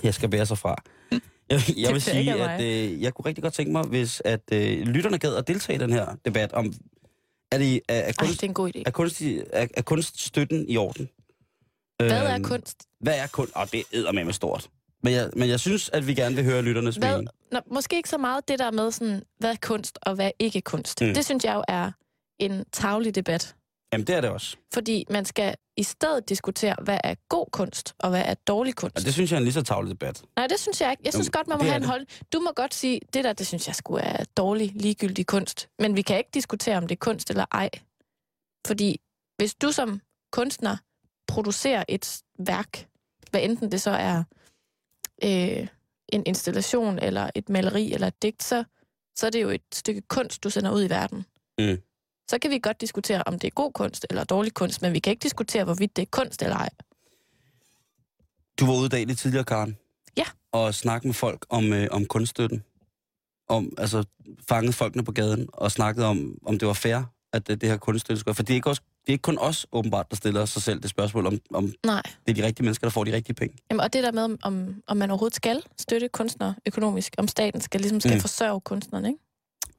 [0.03, 0.75] jeg skal bære sig fra.
[1.49, 4.79] Jeg, jeg vil sige, at øh, jeg kunne rigtig godt tænke mig, hvis at øh,
[4.87, 6.73] lytterne gad at deltage i den her debat om,
[7.51, 8.81] Er, det, er, er, Ej, kunst, det er en god idé.
[8.85, 9.21] er, kunst,
[9.53, 11.09] er, er kunststøtten i orden?
[11.99, 12.83] Hvad er Øhm, kunst?
[12.99, 13.53] Hvad er kunst?
[13.55, 14.69] Og det er med stort.
[15.03, 17.29] Men jeg, men jeg synes, at vi gerne vil høre lytternes Hvad, mening.
[17.51, 20.31] nå, måske ikke så meget det der med, sådan, hvad er kunst og hvad er
[20.39, 21.01] ikke kunst.
[21.01, 21.13] Mm.
[21.13, 21.91] Det synes jeg jo er
[22.39, 23.55] en tavlig debat.
[23.93, 24.57] Jamen, det er det også.
[24.73, 28.97] Fordi man skal i stedet diskutere, hvad er god kunst og hvad er dårlig kunst.
[28.97, 30.23] Og det synes jeg er en lige så tavlig debat.
[30.35, 31.01] Nej, det synes jeg ikke.
[31.05, 32.05] Jeg synes Jamen, godt, man må have en hold.
[32.33, 35.69] Du må godt sige, det der, det synes jeg skulle er dårlig, ligegyldig kunst.
[35.79, 37.69] Men vi kan ikke diskutere, om det er kunst eller ej.
[38.67, 38.99] Fordi
[39.37, 40.77] hvis du som kunstner
[41.27, 42.87] producerer et værk,
[43.31, 44.23] hvad enten det så er
[45.23, 45.67] øh,
[46.09, 48.63] en installation, eller et maleri, eller et digt, så,
[49.15, 51.25] så er det jo et stykke kunst, du sender ud i verden.
[51.59, 51.77] Mm.
[52.27, 54.99] Så kan vi godt diskutere, om det er god kunst eller dårlig kunst, men vi
[54.99, 56.69] kan ikke diskutere, hvorvidt det er kunst eller ej.
[58.59, 59.77] Du var ude i tidligere, Karen.
[60.17, 60.25] Ja.
[60.51, 62.63] Og snakke med folk om, øh, om kunststøtten.
[63.49, 64.03] Om, altså,
[64.49, 67.01] fangede folkene på gaden og snakkede om, om det var fair,
[67.33, 68.35] at det, det her kunststøtte skulle.
[68.35, 70.81] For det er, ikke også, det er ikke kun os, åbenbart, der stiller sig selv
[70.81, 72.01] det spørgsmål, om, om Nej.
[72.25, 73.57] det er de rigtige mennesker, der får de rigtige penge.
[73.71, 77.61] Jamen, og det der med, om, om man overhovedet skal støtte kunstnere økonomisk, om staten
[77.61, 78.21] skal ligesom skal mm.
[78.21, 79.19] forsørge kunstnerne, ikke?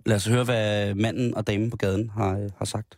[0.06, 2.96] Lad os høre, hvad manden og damen på gaden har, øh, har sagt.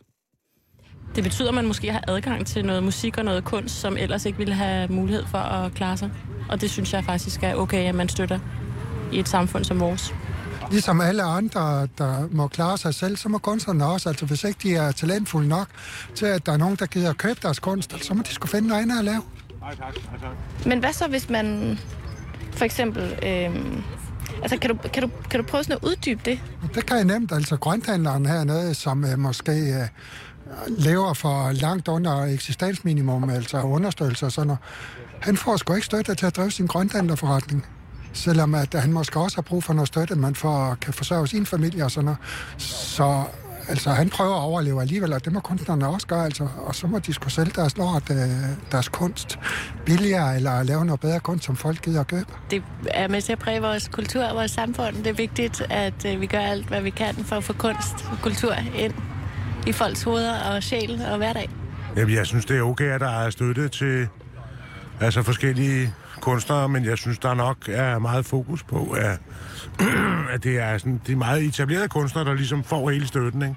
[1.15, 4.25] Det betyder, at man måske har adgang til noget musik og noget kunst, som ellers
[4.25, 6.11] ikke ville have mulighed for at klare sig.
[6.49, 8.39] Og det synes jeg faktisk er okay, at man støtter
[9.11, 10.13] i et samfund som vores.
[10.71, 14.09] Ligesom alle andre, der må klare sig selv, så må kunstnerne også.
[14.09, 15.67] Altså hvis ikke de er talentfulde nok
[16.15, 18.49] til, at der er nogen, der gider at købe deres kunst, så må de skulle
[18.51, 19.21] finde noget andet at lave.
[20.65, 21.79] Men hvad så, hvis man
[22.51, 23.19] for eksempel...
[23.23, 23.55] Øh,
[24.41, 26.39] altså, kan du, kan, du, kan du prøve sådan at uddybe det?
[26.75, 27.31] Det kan jeg nemt.
[27.31, 29.87] Altså grønthandleren hernede, som øh, måske øh,
[30.67, 34.59] lever for langt under eksistensminimum, altså understøttelse og sådan noget,
[35.19, 37.65] han får sgu ikke støtte til at drive sin grønthandlerforretning.
[38.13, 41.45] Selvom at han måske også har brug for noget støtte, man for, kan forsørge sin
[41.45, 42.19] familie og sådan noget.
[42.57, 43.23] Så
[43.69, 46.25] altså, han prøver at overleve alligevel, og det må kunstnerne også gøre.
[46.25, 46.47] Altså.
[46.57, 48.17] Og så må de skulle sælge deres lort, øh,
[48.71, 49.39] deres kunst
[49.85, 52.25] billigere, eller lave noget bedre kunst, som folk gider at købe.
[52.51, 54.95] Det er med til at præge vores kultur og vores samfund.
[54.95, 57.95] Det er vigtigt, at øh, vi gør alt, hvad vi kan for at få kunst
[58.11, 58.93] og kultur ind
[59.67, 61.49] i folks hoveder og sjæl og hverdag.
[61.95, 64.07] Jamen, jeg synes, det er okay, at der er støtte til
[65.01, 69.19] altså forskellige kunstnere, men jeg synes, der nok er meget fokus på, at,
[70.33, 73.55] at det er sådan, de meget etablerede kunstnere, der ligesom får hele støtten, ikke?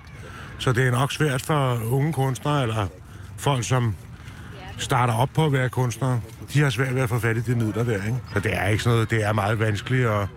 [0.59, 2.87] Så det er nok svært for unge kunstnere, eller
[3.37, 3.95] folk, som
[4.77, 6.21] starter op på at være kunstnere.
[6.55, 8.17] De har svært ved at få fat i de midler der, ikke?
[8.35, 10.29] Så det er ikke sådan noget, det er meget vanskeligt at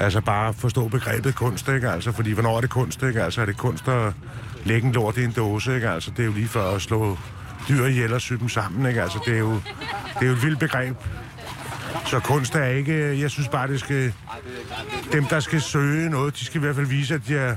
[0.00, 1.90] altså bare forstå begrebet kunst, ikke?
[1.90, 3.22] Altså, fordi hvornår er det kunst, ikke?
[3.22, 4.12] Altså, er det kunst at
[4.64, 5.90] lægge en lort i en dåse, ikke?
[5.90, 7.18] Altså, det er jo lige for at slå
[7.68, 9.02] dyr ihjel og sy dem sammen, ikke?
[9.02, 9.54] Altså, det er jo,
[10.14, 10.96] det er jo et vildt begreb.
[12.06, 13.20] Så kunst er ikke...
[13.20, 14.12] Jeg synes bare, det skal...
[15.12, 17.56] Dem, der skal søge noget, de skal i hvert fald vise, at de er...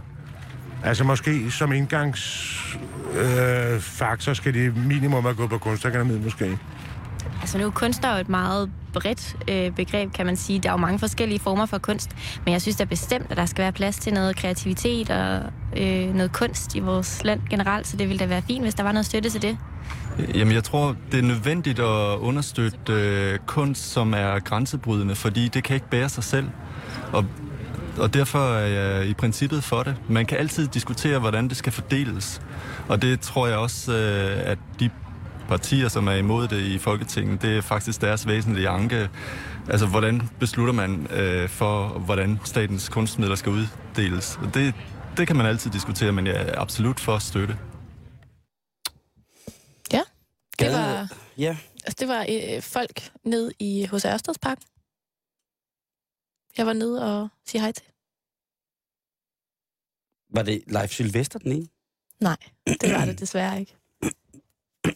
[0.84, 6.58] Altså måske som indgangsfaktor øh, faktor skal det minimum have gået på kunstakademiet måske.
[7.42, 10.60] Altså nu kunst er jo et meget bredt øh, begreb, kan man sige.
[10.60, 12.10] Der er jo mange forskellige former for kunst,
[12.46, 15.42] men jeg synes da bestemt, at der skal være plads til noget kreativitet og
[15.78, 18.84] øh, noget kunst i vores land generelt, så det ville da være fint, hvis der
[18.84, 19.58] var noget støtte til det.
[20.36, 25.64] Jamen, jeg tror, det er nødvendigt at understøtte øh, kunst, som er grænsebrydende, fordi det
[25.64, 26.50] kan ikke bære sig selv.
[27.12, 27.26] Og,
[27.98, 29.96] og derfor er jeg i princippet for det.
[30.10, 32.42] Man kan altid diskutere, hvordan det skal fordeles.
[32.88, 34.90] Og det tror jeg også, øh, at de
[35.48, 39.10] partier, som er imod det i Folketinget, det er faktisk deres væsentlige anke.
[39.70, 44.40] Altså, hvordan beslutter man øh, for, hvordan statens kunstmidler skal uddeles?
[44.44, 44.74] Og det,
[45.18, 47.58] det kan man altid diskutere, men jeg er absolut for støtte.
[50.62, 54.64] Det Gade- var, Ja, altså, det var øh, folk ned i hos Ørstedsparken.
[56.58, 57.86] Jeg var nede og sige hej til.
[60.34, 61.68] var det Leif Sylvester den ene?
[62.20, 63.76] Nej, det var det desværre ikke.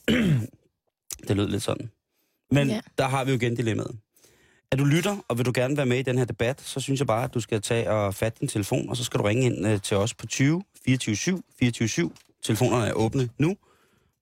[1.27, 1.91] Det lød lidt sådan.
[2.51, 2.73] Men ja.
[2.73, 2.81] Ja.
[2.97, 3.99] der har vi jo igen dilemmaet.
[4.71, 6.99] Er du lytter, og vil du gerne være med i den her debat, så synes
[6.99, 9.45] jeg bare, at du skal tage og fatte din telefon, og så skal du ringe
[9.45, 12.15] ind øh, til os på 20 24 7 24 7.
[12.43, 13.55] Telefonerne er åbne nu,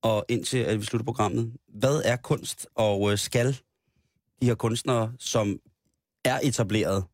[0.03, 1.53] og indtil at vi slutter programmet.
[1.67, 3.53] Hvad er kunst, og øh, skal
[4.41, 5.59] de her kunstnere, som
[6.25, 7.05] er etableret,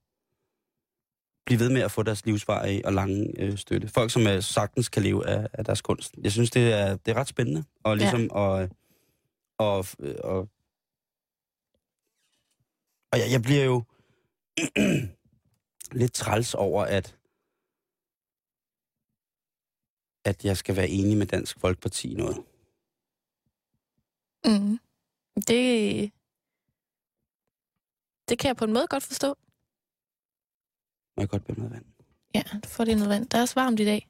[1.45, 3.87] blive ved med at få deres livsvarige og lange øh, støtte?
[3.87, 6.15] Folk, som øh, sagtens kan leve af, af deres kunst.
[6.23, 8.61] Jeg synes, det er, det er ret spændende, og ligesom ja.
[8.61, 8.71] at,
[9.57, 9.85] og,
[10.23, 10.49] og,
[13.11, 13.83] og jeg, jeg bliver jo
[16.01, 17.15] lidt træls over, at
[20.25, 22.37] at jeg skal være enig med Dansk Folkeparti i noget.
[24.45, 24.79] Mm.
[25.47, 26.11] Det,
[28.29, 29.27] det kan jeg på en måde godt forstå.
[31.17, 31.85] Må jeg godt bede noget vand?
[32.35, 33.29] Ja, du får det noget vand.
[33.29, 34.09] Der er også varmt i dag.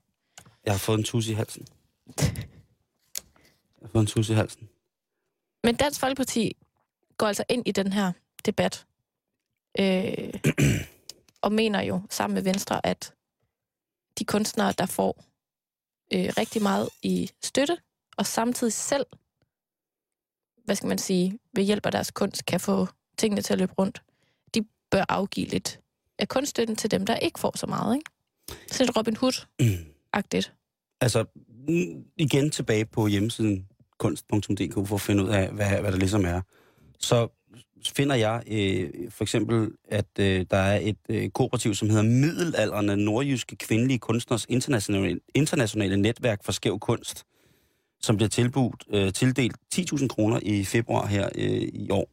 [0.66, 1.68] Jeg har fået en tus i halsen.
[2.18, 4.70] Jeg har fået en tus i halsen.
[5.64, 6.58] Men Dansk Folkeparti
[7.18, 8.12] går altså ind i den her
[8.46, 8.86] debat
[9.80, 10.34] øh,
[11.42, 13.14] og mener jo sammen med Venstre, at
[14.20, 15.24] de kunstnere, der får
[16.14, 17.78] øh, rigtig meget i støtte,
[18.18, 19.06] og samtidig selv,
[20.66, 23.74] hvad skal man sige, ved hjælp af deres kunst, kan få tingene til at løbe
[23.74, 24.02] rundt,
[24.56, 25.80] de bør afgive lidt
[26.20, 28.12] af kunststøtten til dem, der ikke får så meget, ikke?
[28.68, 30.52] Så lidt Robin Hood-agtigt.
[31.02, 31.26] Altså,
[32.18, 33.68] igen tilbage på hjemmesiden
[33.98, 36.42] kunst.dk for at finde ud af, hvad, hvad der ligesom er.
[37.00, 37.28] Så
[37.88, 42.96] finder jeg øh, for eksempel, at øh, der er et øh, kooperativ, som hedder Middelalderne
[42.96, 47.26] Nordjyske Kvindelige Kunstners Internationale, Internationale Netværk for Skæv Kunst,
[48.02, 52.10] som bliver tilbudt, øh, tildelt 10.000 kroner i februar her øh, i år.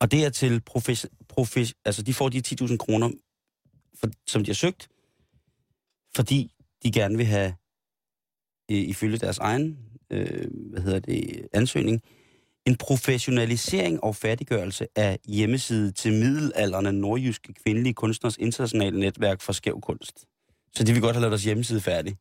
[0.00, 3.10] Og det er til profes, profes, altså de får de 10.000 kroner,
[4.00, 4.88] for, som de har søgt,
[6.16, 7.54] fordi de gerne vil have,
[8.70, 9.78] øh, ifølge deres egen
[10.10, 12.02] øh, hvad hedder det, ansøgning,
[12.66, 19.80] en professionalisering og færdiggørelse af hjemmeside til middelalderne nordjyske kvindelige kunstners internationale netværk for skæv
[19.80, 20.26] kunst.
[20.74, 22.16] Så de vil godt have lavet deres hjemmeside færdig.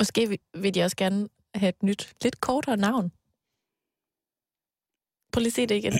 [0.00, 1.28] Måske vil- vil de også gerne
[1.60, 3.12] have et nyt, lidt kortere navn.
[5.32, 5.92] Prøv lige at se det igen.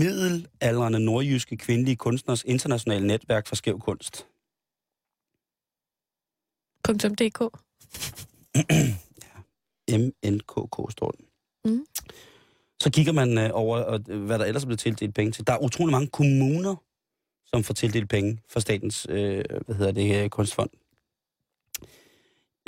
[0.00, 4.26] Middelalderne nordjyske kvindelige kunstners internationale netværk for skæv kunst.
[6.88, 7.40] .dk.
[10.00, 11.24] MNKK står den.
[11.64, 11.86] Mm.
[12.82, 15.46] Så kigger man øh, over, og, øh, hvad der ellers er blevet tildelt penge til.
[15.46, 16.76] Der er utrolig mange kommuner,
[17.46, 20.70] som får tildelt penge fra statens, øh, hvad hedder det, kunstfond.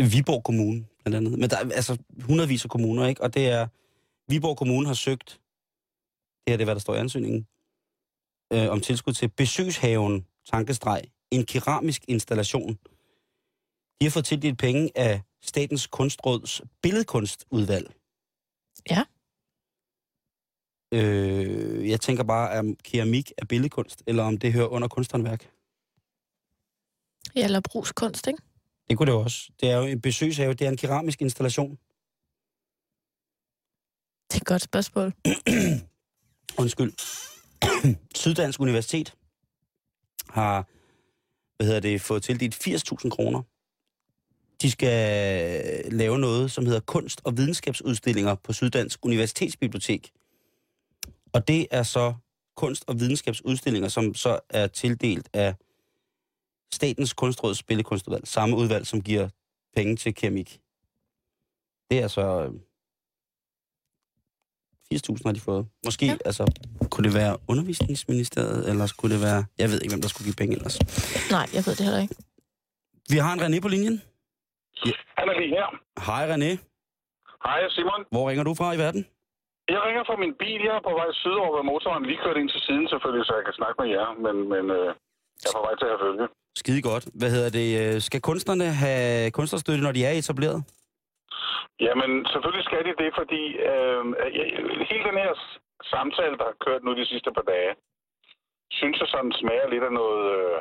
[0.05, 1.39] Viborg Kommune, blandt andet.
[1.39, 3.23] Men der er altså hundredvis af kommuner, ikke?
[3.23, 3.69] Og det er,
[4.29, 5.41] Viborg Kommune har søgt,
[6.47, 7.47] det her det er, hvad der står i ansøgningen,
[8.53, 12.79] øh, om tilskud til besøgshaven, tankestreg, en keramisk installation.
[14.01, 17.95] De har fået tildelt penge af Statens Kunstråds billedkunstudvalg.
[18.91, 19.05] Ja.
[20.95, 25.51] Øh, jeg tænker bare, om keramik er billedkunst, eller om det hører under kunsthåndværk.
[27.37, 28.43] Ja, eller brugskunst, ikke?
[28.91, 29.51] Det kunne det også.
[29.61, 31.71] Det er jo en besøgshave, det er en keramisk installation.
[34.29, 35.13] Det er et godt spørgsmål.
[36.63, 36.93] Undskyld.
[38.23, 39.15] Syddansk Universitet
[40.29, 40.67] har
[41.57, 43.43] hvad hedder det, fået tildelt 80.000 kroner.
[44.63, 50.11] De skal lave noget, som hedder kunst- og videnskabsudstillinger på Syddansk Universitetsbibliotek.
[51.33, 52.15] Og det er så
[52.57, 55.55] kunst- og videnskabsudstillinger, som så er tildelt af
[56.73, 58.27] Statens Kunstråds Billedkunstudvalg.
[58.27, 59.29] Samme udvalg, som giver
[59.77, 60.51] penge til keramik.
[61.91, 62.21] Det er så...
[62.45, 62.51] øh,
[64.95, 65.67] 80.000 har de fået.
[65.87, 66.13] Måske, ja.
[66.13, 66.19] Ja.
[66.25, 66.45] altså,
[66.91, 69.41] kunne det være undervisningsministeriet, eller skulle det være...
[69.59, 70.77] Jeg ved ikke, hvem der skulle give penge ellers.
[71.37, 72.17] Nej, jeg ved det heller ikke.
[73.13, 73.97] Vi har en René på linjen.
[75.19, 75.69] Han er lige her.
[76.09, 76.51] Hej René.
[77.47, 78.01] Hej Simon.
[78.15, 79.03] Hvor ringer du fra i verden?
[79.75, 80.61] Jeg ringer fra min bil.
[80.69, 82.03] Jeg er på vej sydover ved motoren.
[82.11, 84.09] Lige kørt ind til siden selvfølgelig, så jeg kan snakke med jer.
[84.25, 84.89] Men, men øh,
[85.43, 86.27] jeg er på vej til at følge.
[86.61, 87.05] Skide godt.
[87.21, 87.69] Hvad hedder det?
[87.81, 90.59] øh, Skal kunstnerne have kunstnerstøtte, når de er etableret?
[91.87, 94.03] Jamen, selvfølgelig skal de det, fordi øh,
[94.91, 95.33] hele den her
[95.95, 97.73] samtale, der har kørt nu de sidste par dage,
[98.79, 100.59] synes jeg sådan smager lidt af noget øh,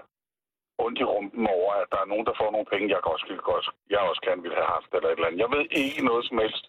[0.85, 3.43] ondt i rumpen over, at der er nogen, der får nogle penge, jeg også, ville,
[3.51, 5.41] godt, jeg også gerne ville have haft, eller et eller andet.
[5.43, 6.63] Jeg ved ikke noget som helst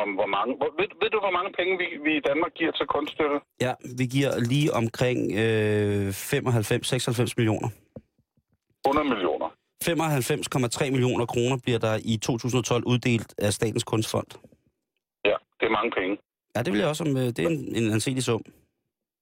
[0.00, 0.50] om, hvor mange...
[0.60, 3.38] Hvor, ved, ved du, hvor mange penge vi, vi i Danmark giver til kunststøtte?
[3.66, 7.68] Ja, vi giver lige omkring øh, 95-96 millioner.
[8.86, 9.48] 100 millioner.
[9.84, 14.30] 95,3 millioner kroner bliver der i 2012 uddelt af Statens Kunstfond.
[15.24, 16.14] Ja, det er mange penge.
[16.56, 17.16] Ja, det vil jeg også om.
[17.16, 18.42] øh, Det er en, en anselig sum.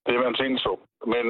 [0.05, 0.73] Det er man tænkt så.
[1.13, 1.25] Men,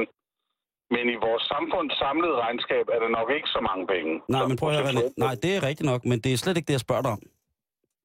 [0.95, 4.11] men i vores samfunds samlede regnskab er det nok ikke så mange penge.
[4.35, 5.11] Nej, men prøv at høre.
[5.17, 7.21] Nej, det er rigtigt nok, men det er slet ikke det, jeg spørger dig om.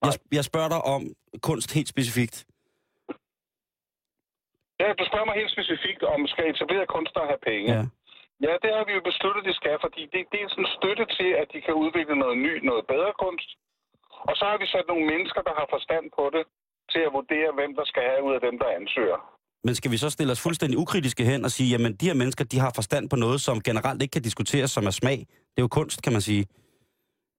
[0.07, 1.03] Jeg, jeg spørger dig om
[1.49, 2.37] kunst helt specifikt.
[4.81, 7.67] Ja, du spørger mig helt specifikt om, skal etablerede kunstnere have penge?
[7.77, 7.83] Ja.
[8.44, 11.31] Ja, det har vi jo besluttet, de skal, fordi det, det er sådan støtte til,
[11.42, 13.51] at de kan udvikle noget ny, noget bedre kunst.
[14.29, 16.44] Og så har vi sat nogle mennesker, der har forstand på det,
[16.92, 19.18] til at vurdere, hvem der skal have ud af dem, der ansøger.
[19.66, 22.44] Men skal vi så stille os fuldstændig ukritiske hen og sige, jamen de her mennesker,
[22.53, 25.18] de har forstand på noget, som generelt ikke kan diskuteres, som er smag.
[25.53, 26.42] Det er jo kunst, kan man sige.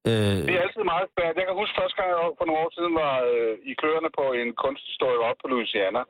[0.07, 1.33] Øh, Det er altid meget svært.
[1.39, 4.25] Jeg kan huske første gang, jeg for nogle år siden var øh, i kløerne på
[4.41, 6.01] en kunsthistorie op på Louisiana.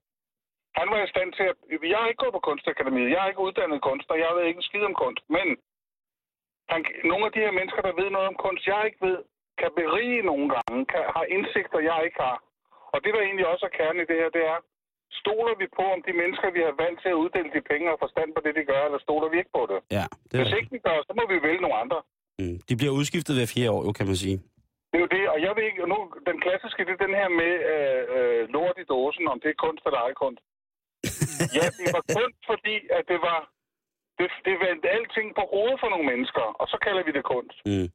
[0.79, 1.55] Han var i stand til at...
[1.91, 3.13] Jeg har ikke gået på kunstakademiet.
[3.13, 4.15] Jeg er ikke uddannet kunstner.
[4.23, 5.23] Jeg ved ikke en skid om kunst.
[5.37, 5.47] Men
[6.71, 6.79] han,
[7.11, 9.17] nogle af de her mennesker, der ved noget om kunst, jeg ikke ved,
[9.61, 12.37] kan berige nogle gange, kan, har indsigter, jeg ikke har.
[12.93, 14.59] Og det, der egentlig også er kernen i det her, det er,
[15.21, 18.03] stoler vi på, om de mennesker, vi har valgt til at uddele de penge, har
[18.05, 19.79] forstand på det, de gør, eller stoler vi ikke på det?
[19.97, 21.99] ja, det er Hvis ikke vi gør, så må vi vælge nogle andre.
[22.41, 22.57] Mm.
[22.69, 24.37] De bliver udskiftet hver fjerde år, jo, kan man sige.
[25.33, 28.77] og jeg ved ikke, nu, den klassiske, det er den her med øh, øh, lort
[28.83, 30.43] i dåsen, om det er kunst eller ej kunst.
[31.57, 33.39] Ja, det var kunst, fordi at det var,
[34.17, 37.57] det, det vendte alting på hovedet for nogle mennesker, og så kalder vi det kunst.
[37.71, 37.87] Mm.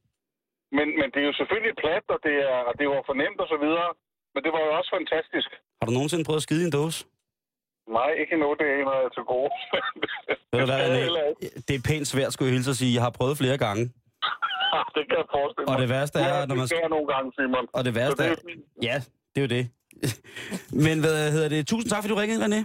[0.77, 3.47] Men, men det er jo selvfølgelig plat, og det, er, og det var fornemt og
[3.53, 3.89] så videre,
[4.33, 5.49] men det var jo også fantastisk.
[5.79, 6.99] Har du nogensinde prøvet at skide i en dåse?
[7.97, 9.51] Nej, ikke endnu, det er en, jeg til gode.
[10.53, 10.59] Det,
[11.05, 11.61] heller ikke.
[11.67, 12.93] det er pænt svært, skulle jeg hilse at sige.
[12.97, 13.83] Jeg har prøvet flere gange.
[14.95, 15.75] det kan jeg forestille mig.
[15.75, 17.65] Og det værste er, ja, når man- Det nogle gange, Simon.
[17.77, 18.35] Og det værste det er...
[18.35, 18.37] er.
[18.89, 18.95] Ja,
[19.31, 19.63] det er jo det.
[20.87, 21.67] Men hvad hedder det?
[21.67, 22.59] Tusind tak, fordi du ringede, René.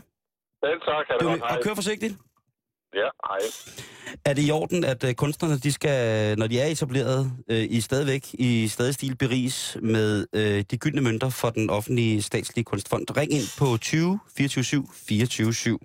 [0.64, 1.40] Selv tak, kan det Du, godt.
[1.40, 1.57] Hej.
[1.57, 2.14] og kør forsigtigt.
[2.94, 3.38] Ja, hej.
[4.29, 5.99] Er det i orden, at øh, kunstnerne, de skal,
[6.38, 11.03] når de er etableret, øh, i stadigvæk i stadig stil beriges med øh, de gyldne
[11.03, 13.16] mønter for den offentlige statslige kunstfond?
[13.16, 15.79] Ring ind på 20 24 7 24 7.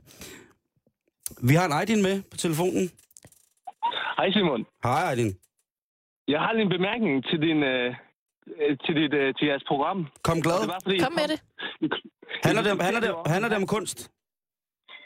[1.49, 2.85] Vi har en Aydin med på telefonen.
[4.17, 4.65] Hej Simon.
[4.83, 5.31] Hej Aydin.
[6.27, 7.89] Jeg har lige en bemærkning til din øh,
[8.61, 10.07] øh, til dit øh, til jeres program.
[10.23, 10.59] Kom glad.
[10.61, 11.39] Det var, fordi, Kom med det.
[12.45, 13.99] Handler det, om, handler, det, handler det om kunst?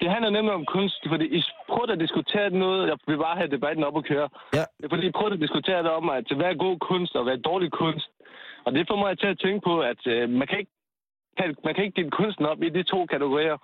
[0.02, 1.40] Det handler nemlig om kunst, fordi I
[1.72, 4.30] prøvede at diskutere noget, jeg vil bare have debatten op at køre.
[4.58, 4.64] Ja.
[4.92, 7.48] Fordi I prøvede at diskutere det om, at hvad er god kunst og hvad er
[7.50, 8.10] dårlig kunst.
[8.66, 10.72] Og det får mig til at tænke på, at øh, man, kan ikke,
[11.66, 13.58] man kan ikke dele kunsten op i de to kategorier.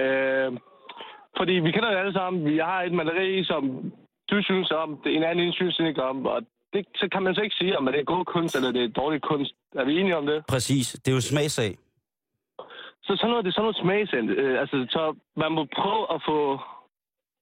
[0.00, 0.50] Øh,
[1.38, 2.44] fordi vi kender det alle sammen.
[2.52, 3.62] Vi har et maleri, som
[4.30, 7.40] du synes om, det en anden synes ikke om, og det, så kan man så
[7.40, 9.52] ikke sige, om det er god kunst eller det er dårlig kunst.
[9.74, 10.46] Er vi enige om det?
[10.48, 10.86] Præcis.
[10.92, 11.76] Det er jo smagsag.
[13.06, 14.30] Så sådan noget, det er sådan noget smagsend.
[14.30, 15.02] Øh, altså, så
[15.42, 16.38] man må prøve at få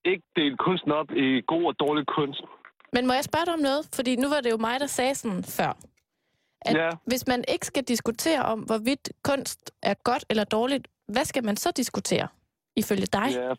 [0.05, 2.42] ikke delt kunsten op i god og dårlig kunst.
[2.92, 3.83] Men må jeg spørge dig om noget?
[3.94, 5.72] Fordi nu var det jo mig, der sagde sådan før.
[6.68, 6.90] At Ja.
[7.07, 11.57] hvis man ikke skal diskutere om, hvorvidt kunst er godt eller dårligt, hvad skal man
[11.57, 12.29] så diskutere,
[12.77, 13.29] ifølge dig?
[13.37, 13.53] Ja.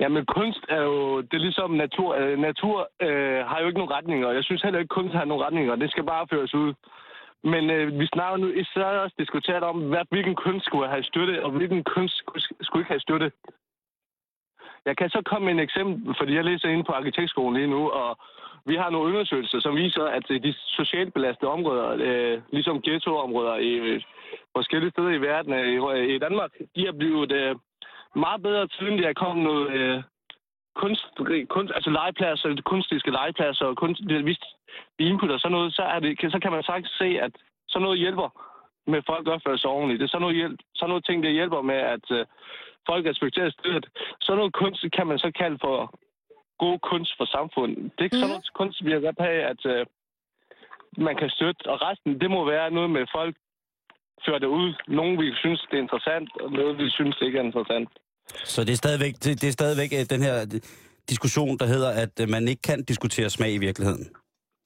[0.00, 2.14] Ja, men kunst er jo, det er ligesom natur.
[2.14, 5.24] Øh, natur øh, har jo ikke nogen retninger, og jeg synes heller ikke, kunst har
[5.24, 5.76] nogen retninger.
[5.76, 6.74] Det skal bare føres ud.
[7.52, 11.44] Men øh, vi snakker nu især også diskuteret om, hvad, hvilken kunst skulle have støtte,
[11.44, 13.32] og hvilken kunst skulle, skulle ikke have støtte.
[14.84, 17.90] Jeg kan så komme med en eksempel, fordi jeg læser inde på arkitektskolen lige nu,
[17.90, 18.18] og
[18.66, 23.56] vi har nogle undersøgelser, som viser, at øh, de socialt belastede områder, øh, ligesom ghettoområder
[23.56, 24.02] i øh,
[24.56, 27.56] forskellige steder i verden, øh, i, øh, i Danmark, de er blevet øh,
[28.16, 30.02] meget bedre til, end der kom noget øh,
[30.74, 31.04] kunst,
[31.48, 34.38] kunst, altså legepladser, kunstiske legepladser og kunst, hvis
[34.98, 37.32] de inputter sådan noget, så, er det, så kan man sagtens se, at
[37.68, 38.28] sådan noget hjælper
[38.86, 40.00] med at folk opfører sig ordentligt.
[40.00, 42.26] Det er sådan noget, hjælp, sådan noget ting, der hjælper med, at øh,
[42.86, 43.86] folk respekterer stedet.
[44.20, 45.78] Sådan noget kunst kan man så kalde for
[46.58, 47.78] god kunst for samfundet.
[47.92, 49.86] Det er ikke sådan noget kunst, vi har godt have, at øh,
[50.96, 53.36] man kan støtte, og resten, det må være noget med folk
[54.24, 54.74] fører det ud.
[54.88, 57.88] Nogen vil synes, det er interessant, og noget vil synes, det ikke er interessant.
[58.44, 60.60] Så det er stadigvæk, det, det er stadigvæk øh, den her øh,
[61.08, 64.06] diskussion, der hedder, at øh, man ikke kan diskutere smag i virkeligheden.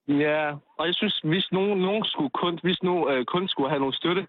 [0.08, 3.80] Ja, og jeg synes, hvis nogen, nogen skulle kun, hvis nu øh, kun skulle have
[3.80, 4.26] noget støtte,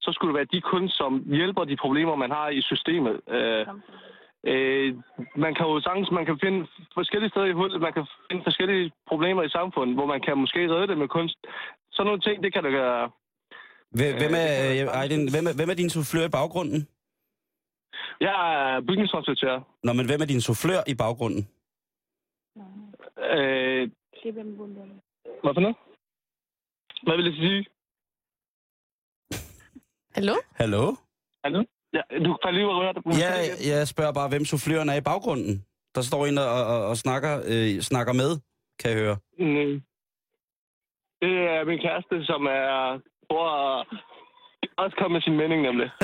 [0.00, 3.16] så skulle det være de kun, som hjælper de problemer, man har i systemet.
[3.36, 3.66] Øh,
[4.50, 4.88] øh,
[5.44, 6.60] man kan jo sagtens, man kan finde
[6.94, 10.60] forskellige steder i hullet, man kan finde forskellige problemer i samfundet, hvor man kan måske
[10.72, 11.38] redde det med kunst.
[11.92, 13.10] Sådan nogle ting, det kan der gøre.
[13.98, 16.80] Hvem, hvem, er, øh, Aydin, hvem, er, hvem er din soufflør i baggrunden?
[18.20, 19.60] Jeg er bygningskonstruktør.
[19.82, 21.48] Nå, men hvem er din soufflør i baggrunden?
[23.30, 23.90] Øh,
[25.42, 25.76] hvad for noget?
[27.02, 27.66] Hvad vil jeg sige?
[30.14, 30.34] Hallo?
[30.54, 30.94] Hallo?
[31.44, 31.64] Hallo?
[31.92, 33.02] Ja, du kan lige røre det.
[33.24, 33.32] Ja,
[33.72, 35.64] jeg spørger bare, hvem souffløren er i baggrunden.
[35.94, 38.30] Der står en og, og, og snakker, øh, snakker med,
[38.80, 39.16] kan jeg høre.
[39.38, 39.82] Mm.
[41.22, 43.86] Det er min kæreste, som er at
[44.78, 45.88] også komme med sin mening, nemlig.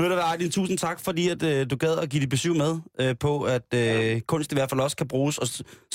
[0.00, 2.56] Ved du hvad, Aydin, tusind tak, fordi at, øh, du gad at give dit besøg
[2.56, 5.46] med øh, på, at øh, kunst i hvert fald også kan bruges og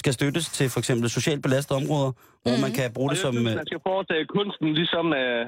[0.01, 2.11] skal støttes til for eksempel socialt belastede områder,
[2.43, 3.33] hvor man kan bruge Og det jeg som...
[3.33, 5.13] synes, Øh, man skal foretage kunsten ligesom...
[5.13, 5.45] Øh,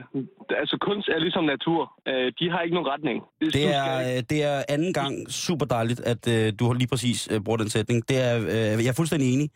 [0.62, 1.82] altså, kunst er ligesom natur.
[2.08, 3.18] Øh, de har ikke nogen retning.
[3.42, 6.88] det ikke- er, øh, det er anden gang super dejligt, at øh, du har lige
[6.88, 8.10] præcis øh, brugt den sætning.
[8.10, 9.50] Det er, øh, jeg er fuldstændig enig.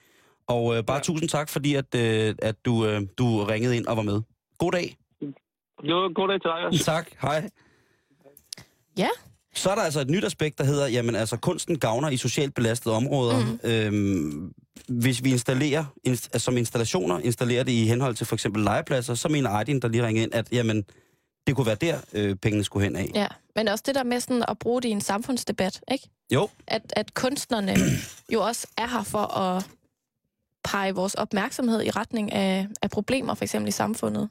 [0.48, 1.02] Og øh, bare ja.
[1.02, 4.22] tusind tak, fordi at, øh, at du, øh, du ringede ind og var med.
[4.58, 4.96] God dag.
[5.84, 6.84] Jo, god dag til dig også.
[6.84, 7.50] Tak, hej.
[8.98, 9.08] Ja.
[9.56, 12.54] Så er der altså et nyt aspekt, der hedder, jamen altså kunsten gavner i socialt
[12.54, 13.46] belastede områder.
[13.46, 13.60] Mm.
[13.63, 14.54] Øhm,
[14.88, 19.13] hvis vi installerer, inst- altså, som installationer, installerer det i henhold til for eksempel legepladser,
[19.15, 20.86] så mener Aydin, der lige ringer ind, at jamen,
[21.48, 23.12] det kunne være der, øh, pengene skulle hen af.
[23.15, 26.10] Ja, men også det der med sådan at bruge det i en samfundsdebat, ikke?
[26.34, 27.75] Jo, At, at kunstnerne
[28.34, 29.65] jo også er her for at
[30.63, 34.30] pege vores opmærksomhed i retning af, af problemer, for eksempel i samfundet.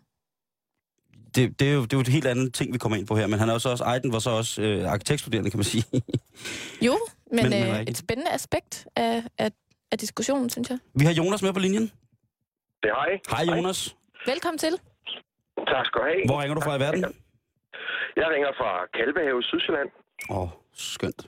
[1.35, 3.16] Det, det, er jo, det er jo et helt andet ting, vi kommer ind på
[3.16, 5.64] her, men han er jo så også, Aydin var så også øh, arkitektstuderende, kan man
[5.64, 5.85] sige.
[6.87, 6.95] Jo,
[7.33, 9.51] men, Men- øh, et spændende aspekt af, af,
[9.93, 10.79] af diskussionen, synes jeg.
[10.95, 11.83] vi har Jonas med på linjen.
[12.83, 13.20] Det hej.
[13.45, 13.97] Hej Jonas.
[14.26, 14.74] Velkommen til.
[15.72, 16.22] Tak skal du have.
[16.26, 17.01] Hvor ringer du fra i verden?
[18.16, 19.89] Jeg ringer fra Kalvehave, Sydsjælland.
[20.31, 21.26] Åh, oh, skønt.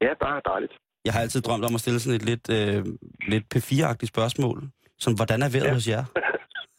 [0.00, 0.72] Ja, bare dejligt.
[1.04, 2.84] Jeg har altid drømt om at stille sådan et lidt, øh,
[3.28, 4.62] lidt P4-agtigt spørgsmål.
[4.98, 5.72] Som, hvordan er vejret ja.
[5.74, 6.04] hos jer?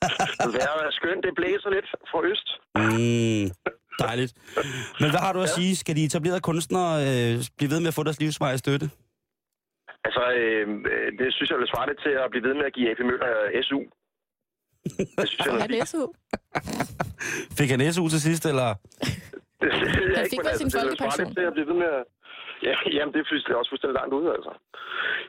[0.58, 1.22] Vejret er skønt.
[1.26, 2.48] Det blæser lidt fra øst.
[2.82, 3.46] Mm,
[4.06, 4.32] dejligt.
[5.02, 5.56] Men hvad har du at Ja.
[5.58, 5.76] sige?
[5.76, 8.86] Skal de etablerede kunstnere øh, blive ved med at få deres livsvej støtte?
[10.08, 12.74] Altså, øh, øh, det synes jeg vil svare lidt til at blive ved med at
[12.74, 13.30] give AP Møller
[13.68, 13.80] SU.
[15.20, 16.06] Det synes jeg, Han er SU.
[17.58, 18.68] Fik han SU til sidst, eller?
[18.74, 18.78] det,
[19.62, 19.72] det,
[20.10, 21.28] det, Han fik vel sin det vil svare folkepension.
[21.28, 22.04] lidt til at blive ved med at...
[22.68, 24.52] Ja, jamen, det synes jeg også fuldstændig langt ude, altså.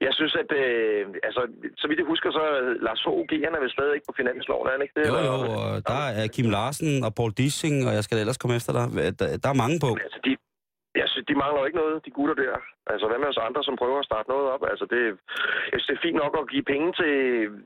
[0.07, 0.51] Jeg synes, at...
[0.63, 1.43] Øh, altså,
[1.81, 4.19] så vidt jeg husker, så er Lars Fogh G, han er vel stadig ikke på
[4.21, 5.07] finansloven, er han ikke det?
[5.13, 8.57] Jo, jo, og der er Kim Larsen og Paul Dissing, og jeg skal ellers komme
[8.61, 8.85] efter dig.
[9.21, 9.91] Der, der er mange på.
[10.07, 10.31] Altså, de,
[11.01, 12.55] jeg synes, de mangler jo ikke noget, de gutter der.
[12.93, 14.63] Altså, hvad med os andre, som prøver at starte noget op?
[14.73, 15.03] Altså, det,
[15.73, 17.15] jeg synes, det er fint nok at give penge til,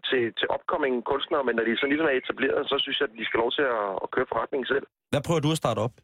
[0.09, 3.19] til, til opkommende kunstnere, men når de så ligesom er etableret, så synes jeg, at
[3.21, 4.85] de skal lov til at, at køre forretningen selv.
[5.13, 5.95] Hvad prøver du at starte op?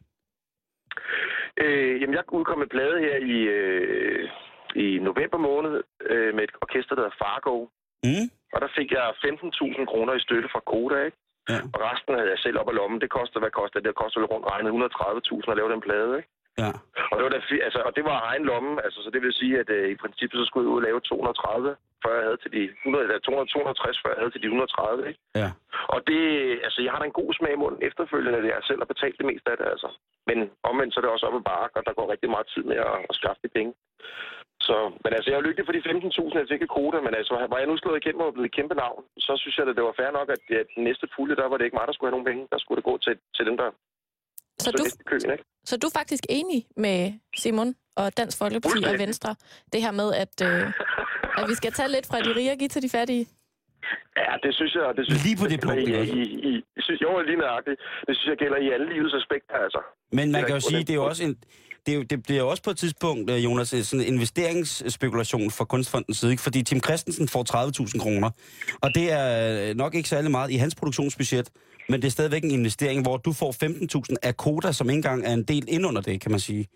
[1.63, 4.29] Øh, jamen, jeg udkom med plade her i, øh,
[4.75, 5.75] i november måned
[6.11, 7.57] øh, med et orkester, der hedder Fargo.
[8.05, 8.27] Mm?
[8.55, 11.19] Og der fik jeg 15.000 kroner i støtte fra Koda, ikke?
[11.53, 11.59] Ja.
[11.75, 13.01] Og resten havde jeg selv op af lommen.
[13.01, 13.89] Det koster, hvad koster det?
[13.89, 16.31] Det koster rundt regnet 130.000 at lave den plade, ikke?
[16.63, 16.71] Ja.
[17.11, 19.55] Og det var, da, altså, og det var egen lomme, altså, så det vil sige,
[19.63, 22.53] at øh, i princippet så skulle jeg ud og lave 230, før jeg havde til
[22.57, 25.21] de 100, eller 200, 260, før jeg havde til de 130, ikke?
[25.41, 25.49] Ja.
[25.95, 26.23] Og det,
[26.67, 29.17] altså, jeg har da en god smag i munden efterfølgende, at jeg selv har betalt
[29.21, 29.89] det meste af det, altså.
[30.29, 30.39] Men
[30.71, 32.79] omvendt så er det også op ad bakke, og der går rigtig meget tid med
[32.89, 33.73] at, at skaffe de penge.
[34.67, 37.33] Så, men altså, jeg er lykkelig for de 15.000, jeg fik i kvoter, men altså,
[37.53, 39.85] var jeg nu slået igennem og blevet et kæmpe navn, så synes jeg, at det
[39.89, 42.09] var fair nok, at, at den næste pulje, der var det ikke mig, der skulle
[42.09, 42.43] have nogen penge.
[42.53, 43.69] Der skulle det gå til, til dem, der
[44.65, 45.45] Så du, køen, ikke?
[45.71, 46.99] så du er faktisk enig med
[47.43, 48.99] Simon og Dansk Folkeparti og.
[49.05, 49.31] Venstre.
[49.73, 50.63] Det her med, at, øh,
[51.39, 53.27] at vi skal tage lidt fra de rige og give til de fattige.
[54.17, 54.83] Ja, det synes jeg...
[54.97, 57.79] Det synes, Lige på det punkt, I, i, i, i, synes, jo, lige nøjagtigt.
[58.07, 59.81] Det synes jeg gælder i alle livets aspekter, altså.
[60.13, 61.37] Men man kan jo sige, det er jo også en...
[61.87, 66.19] Det, er det bliver også på et tidspunkt, øh, Jonas, sådan en investeringsspekulation fra Kunstfondens
[66.19, 66.43] side, ikke?
[66.43, 67.43] fordi Tim Christensen får
[67.95, 68.31] 30.000 kroner,
[68.83, 69.27] og det er
[69.71, 71.51] øh, nok ikke særlig meget i hans produktionsbudget,
[71.89, 73.53] men det er stadigvæk en investering, hvor du får
[74.11, 76.67] 15.000 af Koda, som ikke engang er en del ind under det, kan man sige.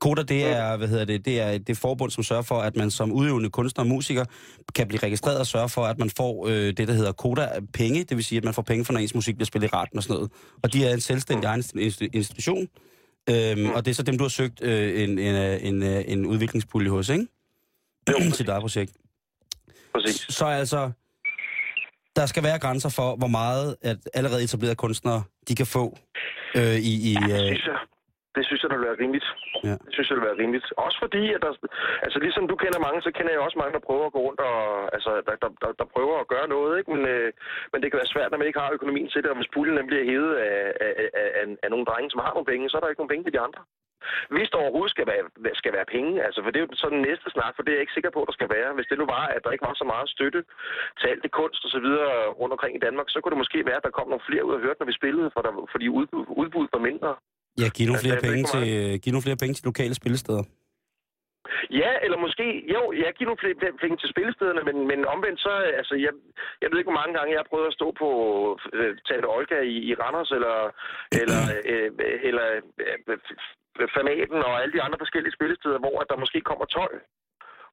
[0.00, 2.90] Koda, det er, hvad hedder det, det er det forbund, som sørger for, at man
[2.90, 4.24] som udøvende kunstner og musiker
[4.74, 8.16] kan blive registreret og sørge for, at man får øh, det, der hedder Koda-penge, det
[8.16, 10.02] vil sige, at man får penge for, når ens musik bliver spillet i retten og
[10.02, 10.30] sådan noget.
[10.62, 12.68] Og de er en selvstændig egen inst- institution,
[13.30, 16.04] øhm, og det er så dem, du har søgt øh, en, en, øh, en, øh,
[16.06, 17.26] en udviklingspulje hos, ikke?
[18.36, 18.92] Til dit projekt.
[19.94, 20.26] Præcis.
[20.28, 20.90] Så altså,
[22.16, 25.98] der skal være grænser for, hvor meget at allerede etablerede kunstnere, de kan få
[26.56, 27.10] øh, i...
[27.10, 27.56] i Ja, øh.
[28.38, 29.28] Det synes jeg, der vil være rimeligt.
[29.68, 29.76] Ja.
[29.84, 30.66] Det synes jeg, der vil være rimeligt.
[30.86, 31.52] Også fordi, at der,
[32.06, 34.40] altså ligesom du kender mange, så kender jeg også mange, der prøver at gå rundt
[34.50, 34.58] og,
[34.96, 36.90] altså, der, der, der, der prøver at gøre noget, ikke?
[36.94, 37.28] Men, øh,
[37.72, 39.76] men det kan være svært, når man ikke har økonomien til det, og hvis puljen
[39.78, 42.76] den bliver hævet af, af, af, af, af nogle drenge, som har nogle penge, så
[42.76, 43.62] er der ikke nogen penge til de andre.
[44.34, 47.06] Hvis der overhovedet skal være, skal være penge, altså for det er jo sådan den
[47.08, 48.70] næste snak, for det er jeg ikke sikker på, at der skal være.
[48.76, 50.40] Hvis det nu var, at der ikke var så meget støtte
[50.98, 53.66] til alt det kunst og så videre rundt omkring i Danmark, så kunne det måske
[53.66, 55.86] være, at der kom nogle flere ud og hørte, når vi spillede, for der, fordi
[55.88, 57.12] udbud, udbuddet var mindre.
[57.62, 58.64] Ja, give nogle Altså, flere penge til,
[59.02, 60.44] give nogle flere penge til lokale spillesteder.
[61.82, 65.52] Ja, eller måske, jo, jeg giver nogle flere penge til spillestederne, men, men omvendt så,
[65.80, 66.12] altså, jeg,
[66.60, 68.08] jeg ved ikke, hvor mange gange jeg har prøvet at stå på
[68.78, 70.56] øh, Teater Olga i, i Randers, eller,
[71.22, 71.90] eller, øh,
[72.28, 72.46] eller
[72.84, 73.18] øh,
[73.94, 77.00] Fanaten og alle de andre forskellige spillesteder, hvor at der måske kommer 12.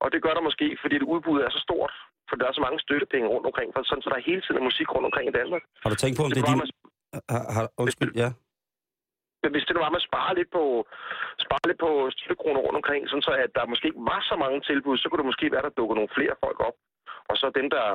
[0.04, 1.94] Og det gør der måske, fordi det udbud er så stort,
[2.30, 4.68] for der er så mange støttepenge rundt omkring, for sådan, så der er hele tiden
[4.70, 5.64] musik rundt omkring i Danmark.
[5.84, 6.62] Har du tænkt på, om det er var, din...
[6.62, 6.70] man,
[7.34, 8.30] Har, har, undskyld, ja.
[9.46, 10.64] Men hvis det nu var, at man sparer lidt på,
[11.46, 14.60] sparer lidt på støttekroner rundt omkring, sådan så at der måske ikke var så mange
[14.70, 16.78] tilbud, så kunne det måske være, at der dukker nogle flere folk op.
[17.30, 17.86] Og så dem, der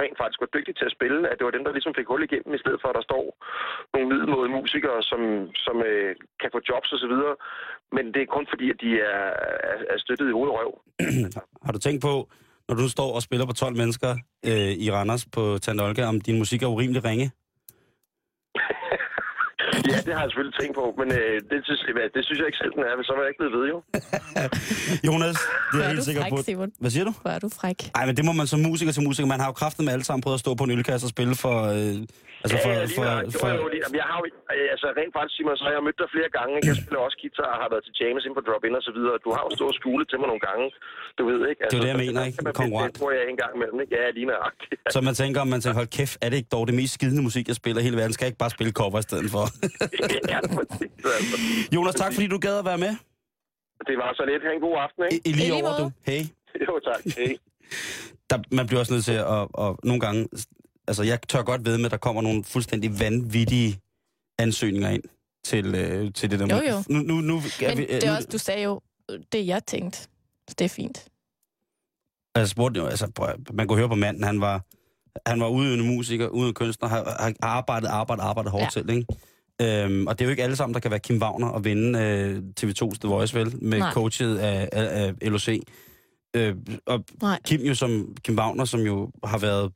[0.00, 2.22] rent faktisk var dygtige til at spille, at det var dem, der ligesom fik hul
[2.26, 3.24] igennem, i stedet for, at der står
[3.92, 5.20] nogle middelmåde musikere, som,
[5.66, 6.10] som øh,
[6.40, 7.34] kan få jobs og så videre.
[7.96, 9.24] Men det er kun fordi, at de er,
[9.70, 10.70] er, er støttet i hovedet røv.
[11.66, 12.14] Har du tænkt på,
[12.68, 14.10] når du står og spiller på 12 mennesker
[14.50, 17.26] øh, i Randers på Tante Olga, om din musik er urimelig ringe?
[19.92, 21.80] Ja, det har jeg selvfølgelig tænkt på, men øh, det, synes,
[22.16, 23.76] det synes jeg ikke selv, den er, så var jeg ikke blevet ved, jo.
[25.08, 25.36] Jonas,
[25.72, 26.38] det er er jeg helt sikker fræk, på.
[26.48, 26.70] Simon.
[26.82, 27.12] Hvad siger du?
[27.24, 27.78] Hvor er du fræk.
[27.96, 29.26] Nej, men det må man som musiker til musiker.
[29.34, 31.34] Man har jo kraftet med alle sammen prøvet at stå på en ølkasse og spille
[31.44, 31.56] for...
[31.76, 33.40] Øh, altså for, ja, ja, lige for, nøjagtigt.
[33.42, 34.24] for, Jo, jo, jeg har jo,
[34.56, 36.52] øh, altså rent faktisk, Simon, så har jeg mødt dig flere gange.
[36.58, 36.68] ikke?
[36.72, 39.14] Jeg spiller også guitar og har været til James ind på Drop-In og så videre.
[39.26, 40.64] Du har jo stået og skulet til mig nogle gange.
[41.18, 41.60] Du ved ikke.
[41.64, 42.38] Altså, Det er det, jeg mener, ikke?
[42.62, 42.92] Konkurrent.
[42.92, 43.92] lidt, Hvor jeg en gang imellem, ikke?
[43.98, 44.70] Ja, lige nøjagtigt.
[44.94, 47.22] så man tænker, om man tænker, hold kæft, er det ikke dog det mest skidende
[47.28, 48.12] musik, jeg spiller i hele verden?
[48.16, 49.44] Skal jeg ikke bare spille cover i stedet for?
[50.32, 51.36] ja, præcis, altså.
[51.74, 52.92] Jonas, tak fordi du gad at være med.
[53.88, 54.42] Det var så lidt.
[54.42, 55.28] Ha' en god aften, ikke?
[55.28, 55.90] i lige I lige over, du.
[56.06, 56.22] Hey.
[56.68, 57.02] Jo, tak.
[57.16, 57.36] Hej.
[58.30, 60.28] Der, man bliver også nødt til at, at, at nogle gange
[60.88, 63.80] Altså, jeg tør godt ved med, at der kommer nogle fuldstændig vanvittige
[64.38, 65.02] ansøgninger ind
[65.44, 66.56] til, øh, til det der.
[66.56, 66.82] Jo, jo.
[66.88, 68.80] Nu, nu, nu, Men det er også, du sagde jo,
[69.32, 69.98] det jeg tænkte.
[70.48, 71.08] Så det er fint.
[72.34, 74.64] Altså, spurgte jo, altså, prøv, man kunne høre på manden, han var,
[75.26, 78.80] han var udøvende musiker, udøvende kunstner, har, har arbejdet, arbejdet, arbejdet hårdt Ja.
[78.80, 78.86] ja.
[78.86, 79.06] til, ikke?
[79.60, 81.98] Øhm, og det er jo ikke alle sammen, der kan være Kim Wagner og vinde
[81.98, 83.64] øh, TV2's The Voice, vel?
[83.64, 83.92] Med Nej.
[83.92, 85.48] coachet af, af, af LOC.
[86.36, 87.40] Øh, og Nej.
[87.44, 89.72] Kim jo som, Kim Wagner, som jo har været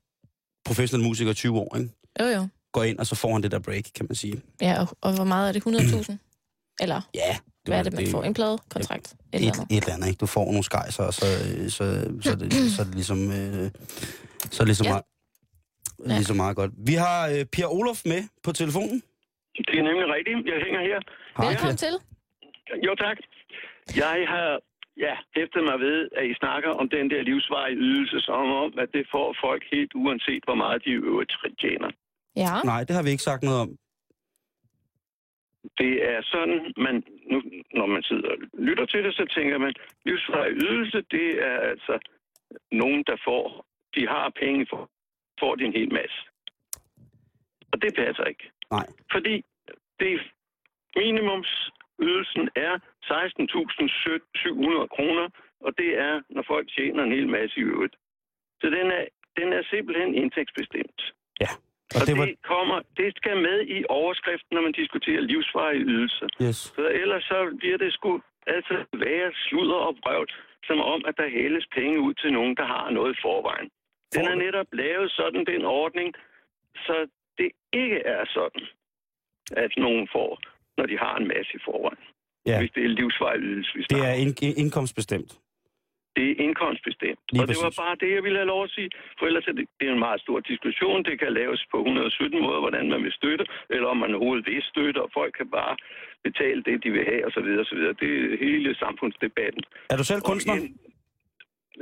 [0.65, 1.91] professionel musiker i 20 år, ikke?
[2.21, 2.49] Jo, jo.
[2.73, 4.41] går ind, og så får han det der break, kan man sige.
[4.61, 5.67] Ja, og, og hvor meget er det?
[6.11, 6.17] 100.000?
[6.81, 7.37] Eller Ja.
[7.65, 8.23] hvad er det, man får?
[8.23, 9.13] En pladekontrakt?
[9.13, 10.19] Et eller Et, et eller andet, ikke?
[10.19, 13.31] Du får nogle skejser, og så, så, så, så, er det, så er det ligesom,
[13.33, 13.71] øh,
[14.51, 14.93] så er det ligesom, Ja.
[14.95, 15.01] ja.
[15.99, 16.71] meget, ligesom meget godt.
[16.79, 19.03] Vi har øh, Per Olof med på telefonen.
[19.69, 20.39] Det er nemlig rigtigt.
[20.53, 21.01] Jeg hænger her.
[21.37, 21.95] Hej, Velkommen til.
[22.87, 23.19] Jo, tak.
[23.97, 24.61] Jeg har
[24.97, 28.89] ja, hæftet mig ved, at I snakker om den der livsvarige ydelse, som om, at
[28.93, 31.91] det får folk helt uanset, hvor meget de øvrigt tjener.
[32.37, 32.53] Ja.
[32.65, 33.71] Nej, det har vi ikke sagt noget om.
[35.79, 36.95] Det er sådan, man,
[37.31, 37.43] nu,
[37.75, 41.95] når man sidder og lytter til det, så tænker man, livsvarig ydelse, det er altså
[42.73, 44.91] nogen, der får, de har penge for,
[45.41, 46.19] får de en hel masse.
[47.73, 48.51] Og det passer ikke.
[48.71, 48.87] Nej.
[49.13, 49.45] Fordi
[50.01, 50.21] det
[50.97, 55.27] minimumsydelsen er 16.700 kroner,
[55.61, 57.97] og det er, når folk tjener en hel masse i øvrigt.
[58.61, 59.05] Så den er,
[59.37, 61.01] den er simpelthen indtægtsbestemt.
[61.41, 61.53] Ja.
[61.95, 62.25] Og, Og det, var...
[62.27, 66.29] det, kommer, det skal med i overskriften, når man diskuterer livsvarige ydelser.
[66.43, 66.57] Yes.
[66.57, 68.75] Så ellers så bliver det sgu altså
[69.07, 70.29] være sludder og brøvl,
[70.69, 73.71] som om, at der hældes penge ud til nogen, der har noget i forvejen.
[74.15, 76.15] Den er netop lavet sådan, den ordning,
[76.87, 76.97] så
[77.39, 78.65] det ikke er sådan,
[79.65, 80.31] at nogen får,
[80.79, 82.05] når de har en masse i forvejen.
[82.47, 82.59] Ja.
[82.61, 84.21] Hvis det er livsvarig ydelse, vi Det snakker er om.
[84.27, 85.31] in- in- indkomstbestemt.
[86.17, 87.21] Det er indkomstbestemt.
[87.33, 87.83] Lige og det var præcis.
[87.85, 88.91] bare det, jeg ville have lov at sige.
[89.19, 91.05] For ellers er det, det er en meget stor diskussion.
[91.09, 94.63] Det kan laves på 117 måder, hvordan man vil støtte, eller om man overhovedet vil
[94.73, 95.75] støtte, og folk kan bare
[96.25, 97.49] betale det, de vil have, osv.
[97.63, 97.79] osv.
[98.03, 99.63] Det er hele samfundsdebatten.
[99.91, 100.55] Er du selv kunstner?
[100.55, 100.79] Og igen,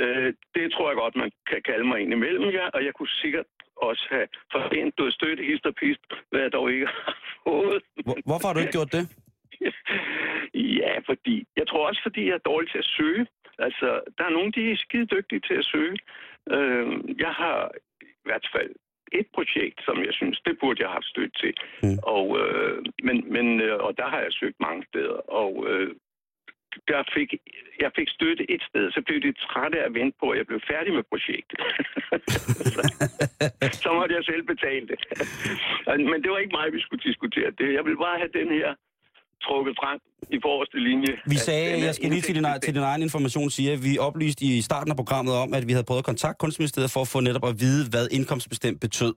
[0.05, 2.67] øh, det tror jeg godt, man kan kalde mig ind imellem, ja.
[2.77, 3.47] Og jeg kunne sikkert
[3.77, 6.01] også have forventet noget støtte, hist og pist,
[6.31, 7.83] hvad jeg dog ikke har fået.
[8.05, 9.05] Hvor, hvorfor har du ikke gjort det?
[10.55, 13.27] Ja, fordi jeg tror også, fordi jeg er dårlig til at søge.
[13.59, 15.97] Altså, der er nogen, de er skide dygtige til at søge.
[16.51, 16.87] Øh,
[17.19, 17.71] jeg har
[18.03, 18.71] i hvert fald
[19.13, 21.55] et projekt, som jeg synes, det burde jeg have haft støtte til.
[21.83, 21.99] Mm.
[22.17, 25.19] Og, øh, men, men, øh, og der har jeg søgt mange steder.
[25.43, 25.91] Og øh,
[26.91, 27.29] der fik,
[27.85, 30.47] jeg fik støtte et sted, så blev de trætte af at vente på, at jeg
[30.51, 31.59] blev færdig med projektet.
[33.85, 34.99] så måtte jeg selv betale det.
[36.11, 37.69] Men det var ikke mig, vi skulle diskutere det.
[37.77, 38.69] Jeg ville bare have den her
[39.47, 39.99] trukket frem
[40.37, 41.13] i forreste linje.
[41.35, 44.41] Vi sagde, jeg skal lige til din, til din egen information sige, at vi oplyste
[44.45, 47.19] i starten af programmet om, at vi havde prøvet at kontakte Kunstministeriet for at få
[47.29, 49.15] netop at vide, hvad indkomstbestemt betød.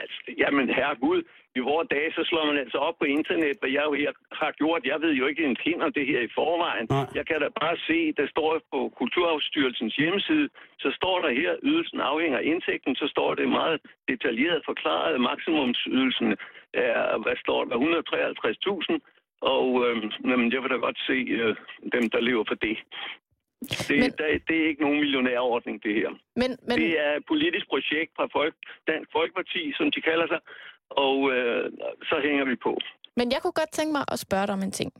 [0.00, 1.20] Altså, jamen herregud,
[1.56, 4.82] i vores dage, så slår man altså op på internet, hvad jeg her har gjort.
[4.92, 6.86] Jeg ved jo ikke en pind om det her i forvejen.
[6.90, 7.06] Nej.
[7.18, 12.00] Jeg kan da bare se, der står på Kulturarvsstyrelsens hjemmeside, så står der her, ydelsen
[12.00, 13.78] afhænger af indtægten, så står det meget
[14.08, 15.20] detaljeret forklaret.
[15.20, 16.28] Maksimumsydelsen
[16.74, 18.98] er, hvad står der, 153.000.
[19.54, 19.96] Og øh,
[20.30, 21.56] jamen, jeg vil da godt se øh,
[21.94, 22.78] dem, der lever for det.
[23.88, 24.10] Det, Men...
[24.18, 26.10] der, det er ikke nogen millionærordning, det her.
[26.40, 28.54] Men, men, Det er et politisk projekt fra Folk,
[28.86, 30.40] Dansk Folkeparti, som de kalder sig,
[30.90, 31.72] og øh,
[32.02, 32.76] så hænger vi på.
[33.16, 34.92] men jeg kunne godt tænke mig at spørge dig om en ting.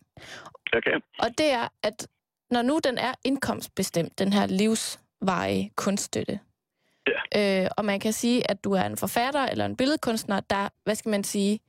[0.76, 0.96] Okay?
[1.18, 2.08] Og det er, at
[2.50, 6.40] når nu den er indkomstbestemt, den her livsvarige kunststøtte,
[7.34, 7.62] Ja.
[7.64, 10.94] øh, og man kan sige, at du er en forfatter eller en billedkunstner, der, hvad
[10.94, 11.60] skal man sige,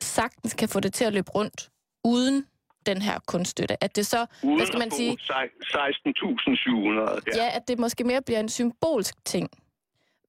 [0.00, 1.70] sagtens kan få det til at løbe rundt
[2.04, 2.46] uden
[2.86, 3.84] den her kunststøtte.
[3.84, 7.36] At det så, Uden hvad skal man sige, sej- 16.700.
[7.36, 7.44] Ja.
[7.44, 9.50] ja, at det måske mere bliver en symbolsk ting.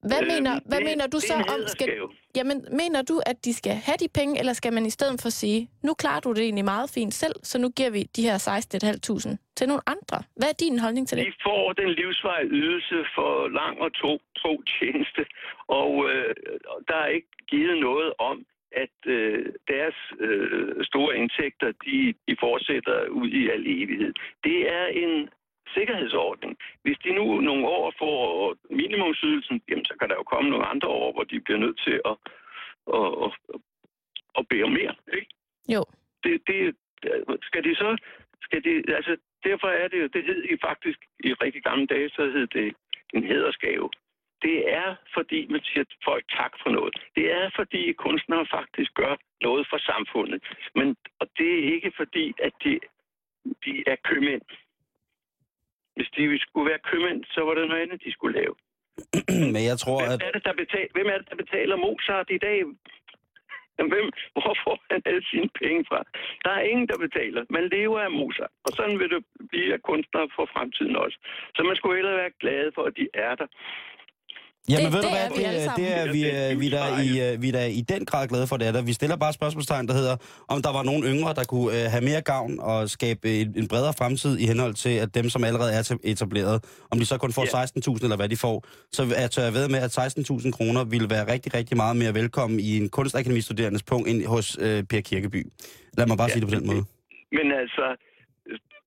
[0.10, 1.60] Hvad, Øh, mener, hvad det- mener du så om...
[1.68, 1.88] Skal,
[2.38, 5.30] jamen, mener du, at de skal have de penge, eller skal man i stedet for
[5.30, 8.38] sige, nu klarer du det egentlig meget fint selv, så nu giver vi de her
[8.38, 10.18] 16.500 til nogle andre?
[10.40, 11.26] Hvad er din holdning til det?
[11.26, 14.12] De får den livsvarige ydelse for lang og to,
[14.44, 15.22] to tjeneste,
[15.68, 16.36] og øh,
[16.88, 18.38] der er ikke givet noget om,
[18.84, 24.14] at øh, deres øh, store indtægter, de, de fortsætter ud i al evighed.
[24.44, 25.30] Det er en
[25.74, 26.58] sikkerhedsordning.
[26.84, 30.88] Hvis de nu nogle år får minimumsydelsen, jamen, så kan der jo komme nogle andre
[30.88, 32.16] år, hvor de bliver nødt til at,
[32.98, 33.32] at, at,
[34.38, 34.96] at bede om mere.
[35.14, 35.28] Ikke?
[35.74, 35.82] Jo.
[36.24, 36.76] Det, det,
[37.42, 37.98] skal de så...
[38.42, 42.10] Skal de, altså, derfor er det jo, det hed i faktisk i rigtig gamle dage,
[42.10, 42.76] så hed det
[43.14, 43.90] en hedersgave.
[44.42, 46.94] Det er, fordi man siger til folk tak for noget.
[47.16, 50.44] Det er, fordi kunstnere faktisk gør noget for samfundet.
[50.76, 52.80] Men, og det er ikke fordi, at de,
[53.66, 54.42] de er købmænd.
[55.98, 58.56] Hvis de skulle være købmænd, så var det noget andet, de skulle lave.
[59.56, 60.28] Men jeg tror, Hvem at...
[60.28, 62.58] er det, der betaler, hvem er det, der betaler Mozart i dag?
[63.94, 66.00] Hvem, hvor får han alle sine penge fra?
[66.46, 67.42] Der er ingen, der betaler.
[67.50, 68.54] Man lever af Mozart.
[68.66, 69.22] Og sådan vil det
[69.52, 71.18] blive af kunstnere for fremtiden også.
[71.56, 73.48] Så man skulle hellere være glad for, at de er der.
[74.70, 76.52] Jamen Det- ved du det hvad, er vi alle det, det er vi, Det er
[76.52, 78.68] øh, vi, er der i, øh, vi er der i den grad glade for det.
[78.68, 78.82] Er der.
[78.82, 80.16] Vi stiller bare spørgsmålstegn, der hedder,
[80.48, 83.68] om der var nogen yngre, der kunne øh, have mere gavn og skabe en, en
[83.68, 87.34] bredere fremtid i henhold til, at dem, som allerede er etableret, om de så kun
[87.34, 87.64] får Ja.
[87.64, 90.84] 16.000 eller hvad de får, så er jeg tør jeg ved med, at 16.000 kroner
[90.84, 95.02] ville være rigtig, rigtig meget mere velkommen i en kunstakademistuderendes punkt end hos øh, Per
[95.02, 95.48] Kirkeby.
[95.98, 96.34] Lad mig bare Ja.
[96.34, 96.84] sige det på den måde.
[97.32, 97.86] Men altså,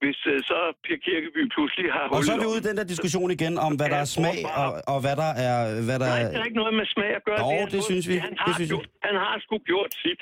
[0.03, 2.85] hvis øh, så Per Kirkeby pludselig har Og så er vi ude i den der
[2.95, 5.57] diskussion igen om, hvad der er smag og, og hvad der er...
[5.89, 6.31] Hvad der Nej, er...
[6.35, 7.39] der er ikke noget med smag at gøre.
[7.45, 8.17] Jo, er det noget- synes vi.
[8.27, 8.77] Han Det har, synes vi.
[8.77, 10.21] gjort, han har sgu gjort sit.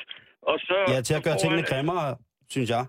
[0.51, 2.17] Og så, Ja, til at gøre så tingene grimmere,
[2.55, 2.85] synes jeg.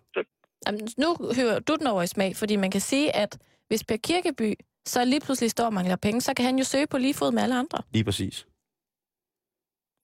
[0.67, 1.09] Jamen, nu
[1.39, 3.31] hører du den over i smag, fordi man kan sige, at
[3.69, 4.49] hvis Per Kirkeby
[4.93, 7.31] så lige pludselig står og mangler penge, så kan han jo søge på lige fod
[7.31, 7.79] med alle andre.
[7.93, 8.45] Lige præcis.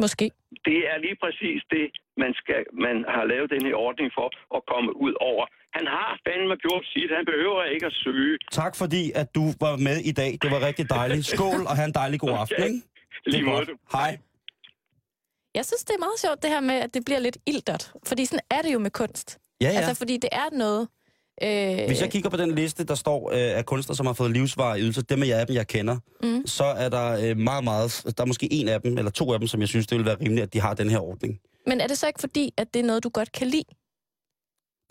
[0.03, 0.25] Måske.
[0.69, 1.85] Det er lige præcis det,
[2.23, 4.27] man, skal, man har lavet den her ordning for
[4.57, 5.45] at komme ud over.
[5.77, 7.09] Han har fandme gjort sit.
[7.17, 8.37] Han behøver ikke at søge.
[8.61, 10.31] Tak fordi, at du var med i dag.
[10.41, 11.25] Det var rigtig dejligt.
[11.35, 12.81] Skål og have en dejlig god aften, ikke?
[13.25, 13.65] Det Lige måde.
[13.91, 14.11] Hej.
[15.55, 17.91] Jeg synes, det er meget sjovt, det her med, at det bliver lidt ildert.
[18.05, 19.37] Fordi sådan er det jo med kunst.
[19.61, 19.77] Ja, ja.
[19.77, 20.87] Altså, fordi det er noget...
[21.43, 24.31] Øh, Hvis jeg kigger på den liste, der står øh, af kunstnere, som har fået
[24.31, 26.47] livsvarige ydelser, dem er jeg af dem, jeg kender, Mm.
[26.47, 28.03] så er der øh, meget, meget...
[28.17, 30.05] Der er måske en af dem, eller to af dem, som jeg synes, det vil
[30.05, 31.39] være rimeligt, at de har den her ordning.
[31.67, 33.63] Men er det så ikke fordi, at det er noget, du godt kan lide?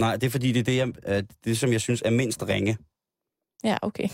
[0.00, 2.42] Nej, det er fordi, det er det, jeg, øh, det som jeg synes er mindst
[2.42, 2.76] ringe.
[3.64, 4.08] Ja, okay.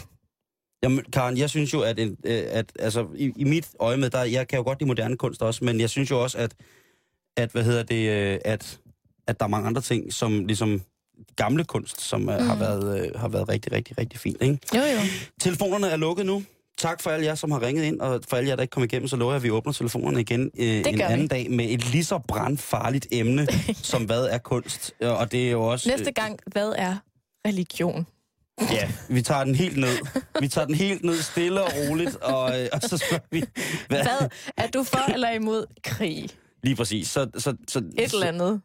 [0.83, 4.11] Jamen, Karen, jeg synes jo, at, en, øh, at altså, i, i mit øje med,
[4.11, 6.55] der, jeg kan jo godt lide moderne kunst også, men jeg synes jo også, at,
[7.37, 8.81] at hvad hedder det, øh, at,
[9.27, 10.83] at der er mange andre ting, som ligesom
[11.37, 12.29] gamle kunst, som mm.
[12.29, 14.43] har, været, har været rigtig, rigtig, rigtig fint.
[14.43, 14.59] Ikke?
[14.75, 15.01] Jo, jo.
[15.41, 16.43] Telefonerne er lukket nu.
[16.81, 18.83] Tak for alle jer, som har ringet ind, og for alle jer, der ikke kom
[18.83, 21.27] igennem, så lover jeg, at vi åbner telefonerne igen øh, en anden vi.
[21.27, 23.47] dag med et lige så brandfarligt emne,
[23.93, 24.95] som hvad er kunst.
[25.01, 25.89] Og det er jo også...
[25.89, 26.97] Næste gang, hvad er
[27.47, 28.07] religion?
[28.61, 29.99] Ja, vi tager den helt ned.
[30.41, 33.45] Vi tager den helt ned, stille og roligt, og, øh, og så spørger vi...
[33.89, 34.03] Hvad?
[34.03, 36.29] Hvad er du for eller imod krig?
[36.63, 37.09] Lige præcis.
[37.09, 38.61] Så, så, så, Et eller andet.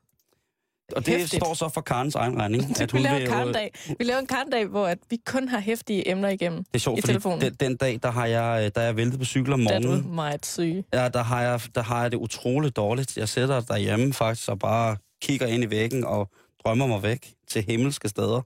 [0.96, 1.44] Og det Hæftigt.
[1.44, 2.64] står så for Karens egen regning.
[2.94, 3.72] vi laver en jo- karndag.
[4.00, 7.00] Vi laver en karndag, hvor at vi kun har hæftige emner igennem Det er sjovt,
[7.00, 7.42] i telefonen.
[7.42, 9.66] den, den dag, der har jeg, øh, der er jeg væltet på cykel om Da
[9.80, 10.16] du er morgenen.
[10.16, 10.84] meget syg.
[10.94, 13.18] Ja, der har, jeg, der har jeg det utroligt dårligt.
[13.18, 16.30] Jeg sætter derhjemme faktisk og bare kigger ind i væggen og
[16.66, 18.42] drømmer mig væk til himmelske steder,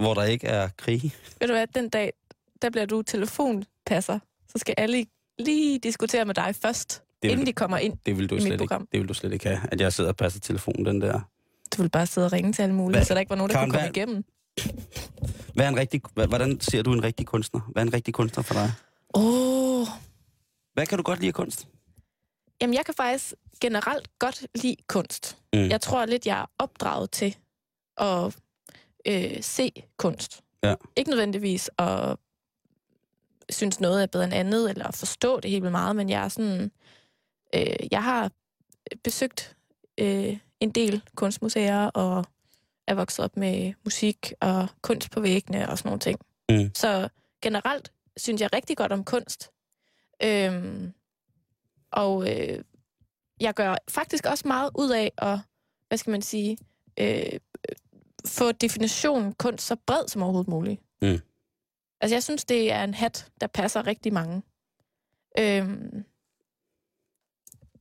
[0.00, 1.02] hvor der ikke er krig.
[1.40, 2.12] Ved du hvad, den dag,
[2.62, 4.18] der bliver du telefonpasser.
[4.48, 5.06] Så skal alle
[5.38, 7.94] lige diskutere med dig først, vil- inden de kommer ind.
[8.06, 8.88] Det vil du I mit slet ikke, program.
[8.92, 11.20] det vil du slet ikke have, at jeg sidder og passer telefonen den der.
[11.76, 13.04] Du vil bare sidde og ringe til alle mulige, Hvad?
[13.06, 14.24] så der ikke var nogen, der Karen, kunne komme hvad- igennem.
[15.54, 17.60] Hvad er en rigtig, hvordan ser du en rigtig kunstner?
[17.72, 18.72] Hvad er en rigtig kunstner for dig?
[19.14, 19.86] Åh, oh,
[20.74, 21.68] Hvad kan du godt lide af kunst?
[22.60, 25.38] Jamen, jeg kan faktisk generelt godt lide kunst.
[25.52, 25.60] Mm.
[25.68, 27.36] Jeg tror lidt, jeg er opdraget til
[27.96, 28.36] at
[29.06, 30.40] øh, se kunst.
[30.64, 30.74] Ja.
[30.96, 32.16] Ikke nødvendigvis at
[33.50, 36.24] synes noget er bedre end andet, eller at forstå det helt vildt meget, men jeg
[36.24, 36.70] er sådan...
[37.54, 38.30] Øh, jeg har
[39.04, 39.56] besøgt
[39.98, 42.26] øh, en del kunstmuseer, og
[42.86, 46.20] er vokset op med musik og kunst på væggene og sådan nogle ting.
[46.48, 46.74] Mm.
[46.74, 47.08] Så
[47.42, 49.50] generelt synes jeg rigtig godt om kunst.
[50.22, 50.92] Øhm,
[51.90, 52.64] og øh,
[53.40, 55.38] jeg gør faktisk også meget ud af at,
[55.88, 56.58] hvad skal man sige,
[57.00, 57.40] øh,
[58.26, 60.80] få definitionen kunst så bred som overhovedet muligt.
[61.02, 61.18] Mm.
[62.00, 64.42] Altså jeg synes, det er en hat, der passer rigtig mange.
[65.38, 66.04] Øhm,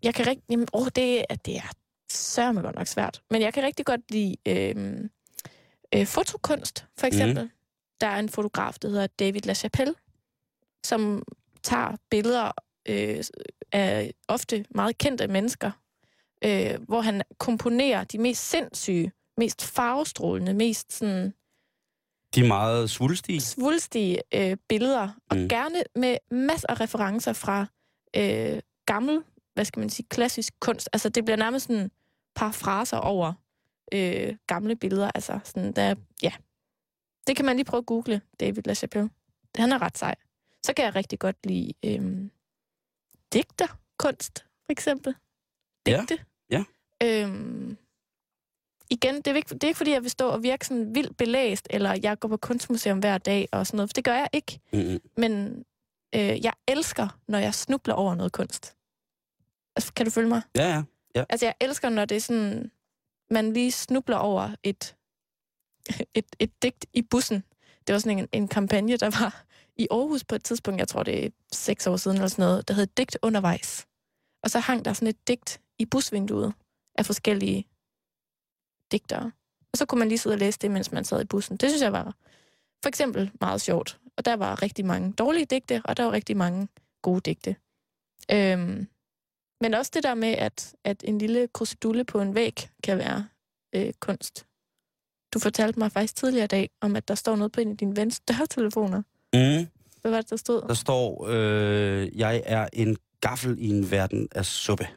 [0.03, 0.43] jeg kan rigtig...
[0.49, 1.71] Jamen, åh, det, det er
[2.12, 3.22] sørme godt nok svært.
[3.32, 5.09] Men jeg kan rigtig godt lide øhm,
[5.95, 7.43] øh, fotokunst, for eksempel.
[7.43, 7.49] Mm.
[8.01, 9.93] Der er en fotograf, der hedder David LaChapelle,
[10.86, 11.24] som
[11.64, 12.51] tager billeder
[12.88, 13.24] øh,
[13.72, 15.72] af ofte meget kendte mennesker,
[16.45, 21.34] øh, hvor han komponerer de mest sindssyge, mest farvestrålende, mest sådan
[22.36, 23.41] De meget svulstige.
[23.41, 25.41] svulstige øh, billeder, og Mm.
[25.41, 25.49] mm.
[25.49, 27.66] gerne med masser af referencer fra
[28.16, 29.22] øh, gammel,
[29.53, 30.89] hvad skal man sige, klassisk kunst.
[30.93, 31.91] Altså det bliver nærmest sådan
[32.36, 33.34] par fraser over
[33.93, 35.11] øh, gamle billeder.
[35.15, 36.32] Altså sådan, der, ja.
[37.27, 39.09] Det kan man lige prøve at google, David LaChapelle.
[39.57, 40.15] Han er ret sej.
[40.65, 42.29] Så kan jeg rigtig godt lide øh,
[43.34, 45.15] digterkunst, for eksempel.
[45.88, 46.25] Ja, Digte.
[46.49, 46.63] ja.
[47.03, 47.77] Øhm,
[48.89, 51.17] igen, det er, ikke, det er ikke, fordi jeg vil stå og virke sådan vildt
[51.17, 54.29] belæst, eller jeg går på kunstmuseum hver dag og sådan noget, for det gør jeg
[54.34, 54.59] ikke.
[54.73, 54.99] Mm-hmm.
[55.17, 55.63] Men
[56.15, 58.75] øh, jeg elsker, når jeg snubler over noget kunst.
[59.75, 60.41] Altså, kan du følge mig?
[60.55, 60.84] Ja, ja
[61.16, 61.24] ja.
[61.30, 62.72] Altså, jeg elsker, når det er sådan,
[63.30, 64.95] man lige snubler over et,
[66.20, 67.43] et, et digt i bussen.
[67.88, 69.45] Det var sådan en, en kampagne, der var
[69.76, 72.68] i Aarhus på et tidspunkt, jeg tror det er seks år siden eller sådan noget,
[72.68, 73.88] der hed Digt undervejs.
[74.43, 76.53] Og så hang der sådan et digt i busvinduet
[76.95, 77.68] af forskellige
[78.91, 79.32] digtere.
[79.72, 81.57] Og så kunne man lige sidde og læse det, mens man sad i bussen.
[81.57, 82.16] Det synes jeg var
[82.84, 83.99] for eksempel meget sjovt.
[84.18, 86.68] Og der var rigtig mange dårlige digte, og der var rigtig mange
[87.01, 87.55] gode digte.
[88.32, 88.88] Øhm,
[89.62, 93.28] men også det der med, at, at en lille krusedulle på en væg kan være
[93.76, 94.45] øh, kunst.
[95.34, 97.78] Du fortalte mig faktisk tidligere i dag, om at der står noget på en af
[97.78, 99.01] dine vens dørtelefoner.
[99.34, 99.68] Mm.
[100.01, 100.62] Hvad var det, der stod?
[100.62, 104.88] Der står, øh, jeg er en gaffel i en verden af suppe.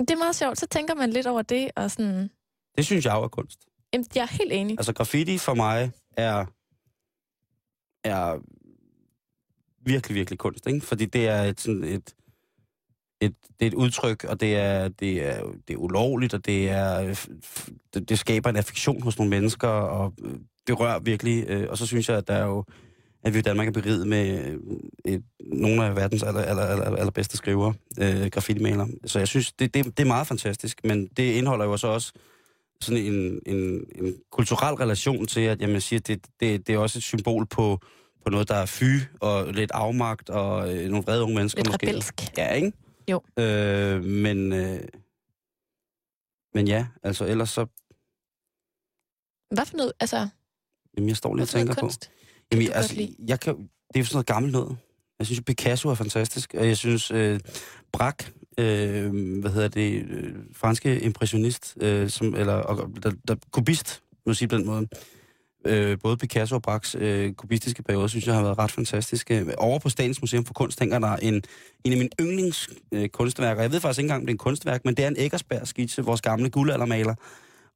[0.00, 0.58] Det er meget sjovt.
[0.58, 2.30] Så tænker man lidt over det, og sådan...
[2.76, 3.60] Det synes jeg jo er kunst.
[3.92, 4.78] Jamen, jeg er helt enig.
[4.78, 6.46] Altså graffiti for mig er,
[8.04, 8.38] er
[9.80, 10.80] virkelig, virkelig kunst, ikke?
[10.80, 12.14] Fordi det er et, sådan et,
[13.20, 16.70] et, det er et udtryk, og det er, det er, det er ulovligt, og det,
[16.70, 17.14] er,
[17.94, 20.32] det, det skaber en affektion hos nogle mennesker, og øh,
[20.66, 21.44] det rører virkelig.
[21.48, 22.64] øh, Og så synes jeg, at der er jo,
[23.24, 24.58] at vi i Danmark er beriget med øh,
[25.04, 28.88] et, nogle af verdens aller, aller, aller, aller bedste skrivere, øh, graffiti-malere.
[29.06, 32.12] Så jeg synes, det, det, det er meget fantastisk, men det indeholder jo så også
[32.80, 36.78] sådan en, en, en kulturel relation til, at jamen, jeg siger, det, det, det er
[36.78, 37.78] også et symbol på,
[38.24, 38.84] på noget, der er fy
[39.20, 41.86] og lidt afmagt og øh, nogle vrede unge mennesker Lidt måske.
[41.86, 42.14] rebelsk.
[42.38, 42.72] Ja, ikke?
[43.10, 43.20] Jo.
[43.38, 44.80] Øh, men, øh,
[46.54, 47.66] men ja, altså ellers så...
[49.54, 49.92] Hvad for noget?
[50.00, 50.28] Altså,
[50.96, 51.80] Jamen, jeg står lige og tænker på...
[51.80, 52.10] kunst?
[52.52, 54.76] Jamen, du godt altså, jeg kan, det er jo sådan noget gammelt noget.
[55.18, 57.40] Jeg synes, Picasso er fantastisk, og jeg synes, øh,
[57.92, 64.02] Braque, øh, hvad hedder det, øh, franske impressionist, øh, som, eller og, der, der, kubist,
[64.26, 64.88] må jeg sige på den måde.
[65.66, 69.54] Øh, både Picasso og Braques øh, kubistiske periode, synes jeg har været ret fantastiske.
[69.58, 71.34] Over på Statens Museum for Kunst hænger der en,
[71.84, 73.62] en af mine yndlings øh, kunstværker.
[73.62, 76.02] Jeg ved faktisk ikke engang, om det er en kunstværk, men det er en Eggersberg-skitse,
[76.02, 77.14] vores gamle guldaldermaler.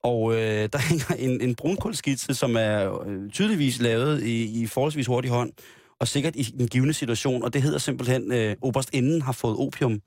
[0.02, 5.06] Og øh, der hænger en, en brunkulskitse, som er øh, tydeligvis lavet i, i forholdsvis
[5.06, 5.52] hurtig hånd,
[6.00, 10.00] og sikkert i en givende situation, og det hedder simpelthen, øh, Oberstinden har fået opium.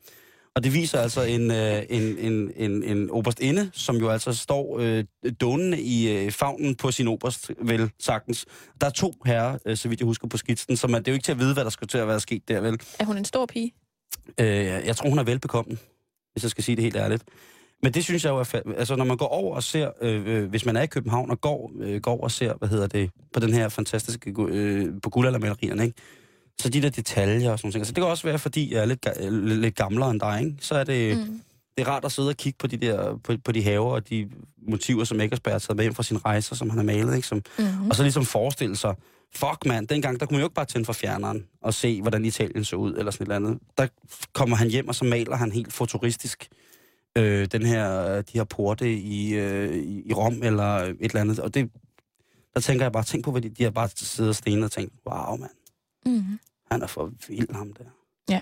[0.55, 4.79] Og det viser altså en, øh, en, en, en, en oberstinde, som jo altså står
[4.79, 5.03] øh,
[5.41, 8.45] donende i øh, favnen på sin oberst, vel sagtens.
[8.81, 11.11] Der er to herrer, øh, så vidt jeg husker på skitsen, som er, det er
[11.11, 12.79] jo ikke til at vide, hvad der skal til at være sket der, vel?
[12.99, 13.73] Er hun en stor pige?
[14.39, 15.79] Øh, jeg tror, hun er velbekommen,
[16.33, 17.23] hvis jeg skal sige det helt ærligt.
[17.83, 18.43] Men det synes jeg jo er...
[18.43, 19.91] Fa- altså, når man går over og ser...
[20.01, 22.69] Øh, øh, hvis man er i København og går, øh, går over og ser, hvad
[22.69, 24.33] hedder det, på den her fantastiske...
[24.49, 25.97] Øh, på guldaldermalerierne, ikke?
[26.61, 27.87] Så de der detaljer og sådan noget.
[27.87, 30.55] Så det kan også være, fordi jeg er lidt, ga- lidt, gamlere end dig, ikke?
[30.59, 31.17] Så er det...
[31.17, 31.41] Mm.
[31.77, 34.09] Det er rart at sidde og kigge på de der på, på de haver og
[34.09, 34.29] de
[34.67, 37.27] motiver, som Eggersberg har taget med hjem fra sine rejser, som han har malet, ikke?
[37.27, 37.89] Som, Mm-hmm.
[37.89, 38.95] og så ligesom forestille sig,
[39.35, 42.25] fuck mand, dengang der kunne man jo ikke bare tænde for fjerneren og se, hvordan
[42.25, 43.61] Italien så ud, eller sådan et eller andet.
[43.77, 43.87] Der
[44.33, 46.47] kommer han hjem, og så maler han helt futuristisk
[47.17, 51.39] øh, den her, de her porte i, øh, i Rom, eller et eller andet.
[51.39, 51.69] Og det,
[52.53, 54.71] der tænker jeg bare, tænk på, hvad de, de har bare siddet og stenet og
[54.71, 55.51] tænkt, wow mand,
[56.05, 56.39] Mm-hmm.
[56.71, 57.83] Han er for vild ham der.
[58.29, 58.41] Ja.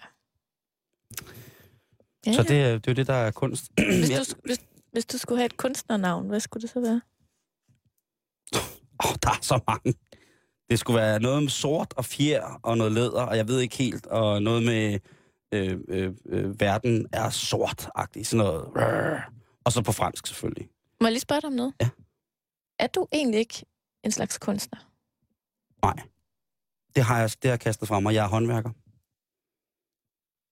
[2.25, 2.47] ja Så ja.
[2.47, 3.71] det, er- det er jo det, der er kunst.
[3.75, 4.59] Hvis, du, hvis,
[4.91, 7.01] hvis du skulle have et kunstnernavn, hvad skulle det så være?
[9.05, 9.93] Åh, der er så mange.
[10.69, 13.77] Det skulle være noget med sort og fjer og noget læder, og jeg ved ikke
[13.77, 14.99] helt, og noget med
[15.53, 18.69] øh, øh, øh, verden er sort-agtig, sådan noget.
[19.63, 20.69] Og så på fransk selvfølgelig.
[21.01, 21.73] Må jeg lige spørge dig om noget?
[21.82, 21.89] Ja.
[22.80, 23.65] Er du egentlig ikke
[24.03, 24.80] en slags kunstner?
[25.86, 25.99] Nej.
[26.95, 28.13] Det har jeg, det har jeg kastet fra mig.
[28.13, 28.69] Jeg er håndværker.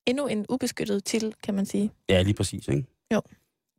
[0.10, 1.92] Endnu en ubeskyttet titel, kan man sige.
[2.10, 2.86] Ja, lige præcis, ikke?
[3.14, 3.22] Jo.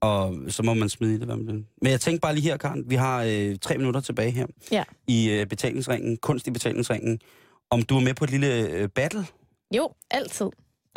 [0.01, 1.65] Og så må man smide i det, hvad man vil.
[1.83, 4.85] Men jeg tænkte bare lige her, Karen, vi har øh, tre minutter tilbage her Ja.
[5.07, 7.21] i øh, betalingsringen, kunst i betalingsringen.
[7.71, 9.27] Om du er med på et lille øh, battle?
[9.77, 10.47] Jo, altid.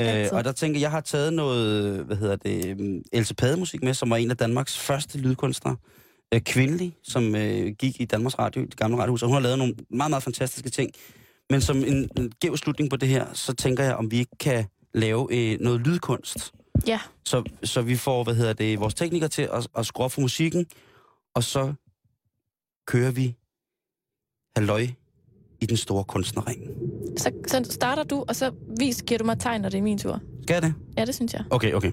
[0.01, 3.83] Øh, og der tænker jeg, jeg har taget noget, hvad hedder det, um, Else Pademusik
[3.83, 5.75] med, som var en af Danmarks første lydkunstnere.
[6.33, 9.57] Øh, kvindelig, som øh, gik i Danmarks Radio, det gamle radiohus, og hun har lavet
[9.57, 10.91] nogle meget, meget fantastiske ting.
[11.51, 14.37] Men som en, en gæv slutning på det her, så tænker jeg, om vi ikke
[14.39, 16.53] kan lave øh, noget lydkunst.
[16.87, 16.99] Ja.
[17.25, 20.65] Så, så vi får, hvad hedder det, vores teknikere til at, at skrue for musikken,
[21.35, 21.73] og så
[22.87, 23.35] kører vi
[24.55, 24.87] halløj
[25.61, 26.61] i den store kunstnerring.
[27.17, 29.97] Så, så starter du, og så vis, giver du mig tegn, når det er min
[29.97, 30.19] tur.
[30.43, 30.73] Skal jeg det?
[30.97, 31.43] Ja, det synes jeg.
[31.49, 31.91] Okay, okay.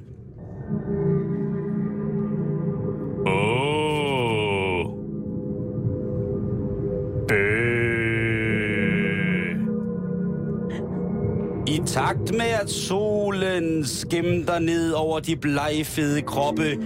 [11.98, 16.78] Takt med at solen skimter ned over de blegfede kroppe,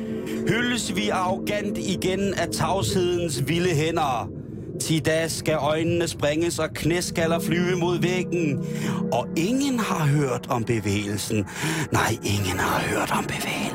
[0.48, 4.30] hyldes vi arrogant igen af tavshedens vilde hænder.
[4.80, 8.66] Til da skal øjnene springes og knæskaller flyve mod væggen.
[9.12, 11.44] Og ingen har hørt om bevægelsen.
[11.92, 13.71] Nej, ingen har hørt om bevægelsen.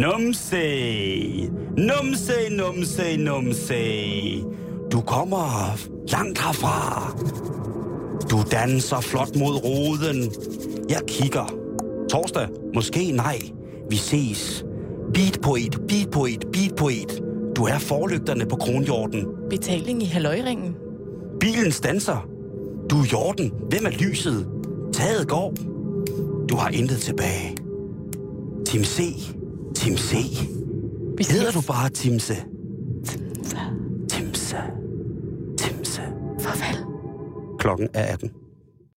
[0.00, 4.44] Numse, numse, numse, numse.
[4.92, 5.76] Du kommer
[6.12, 7.12] langt herfra.
[8.30, 10.32] Du danser flot mod roden.
[10.88, 11.54] Jeg kigger.
[12.10, 12.48] Torsdag?
[12.74, 13.38] Måske nej.
[13.90, 14.64] Vi ses.
[15.14, 17.22] Beat poet, beat poet, beat poet.
[17.56, 19.26] Du er forlygterne på kronhjorten.
[19.50, 20.74] Betaling i halvøjringen.
[21.40, 22.28] Bilen standser.
[22.90, 23.52] Du er jorden.
[23.68, 24.48] Hvem er lyset?
[24.92, 25.54] Taget går.
[26.48, 27.56] Du har intet tilbage.
[28.66, 29.00] Tim C.
[29.82, 30.14] Tim C.
[31.18, 31.54] Vi Hedder ses.
[31.54, 32.36] du bare Timse?
[33.44, 33.58] Så,
[34.08, 34.56] Timse.
[35.58, 36.02] Timse.
[36.40, 36.76] farvel.
[37.58, 38.30] Klokken er 18.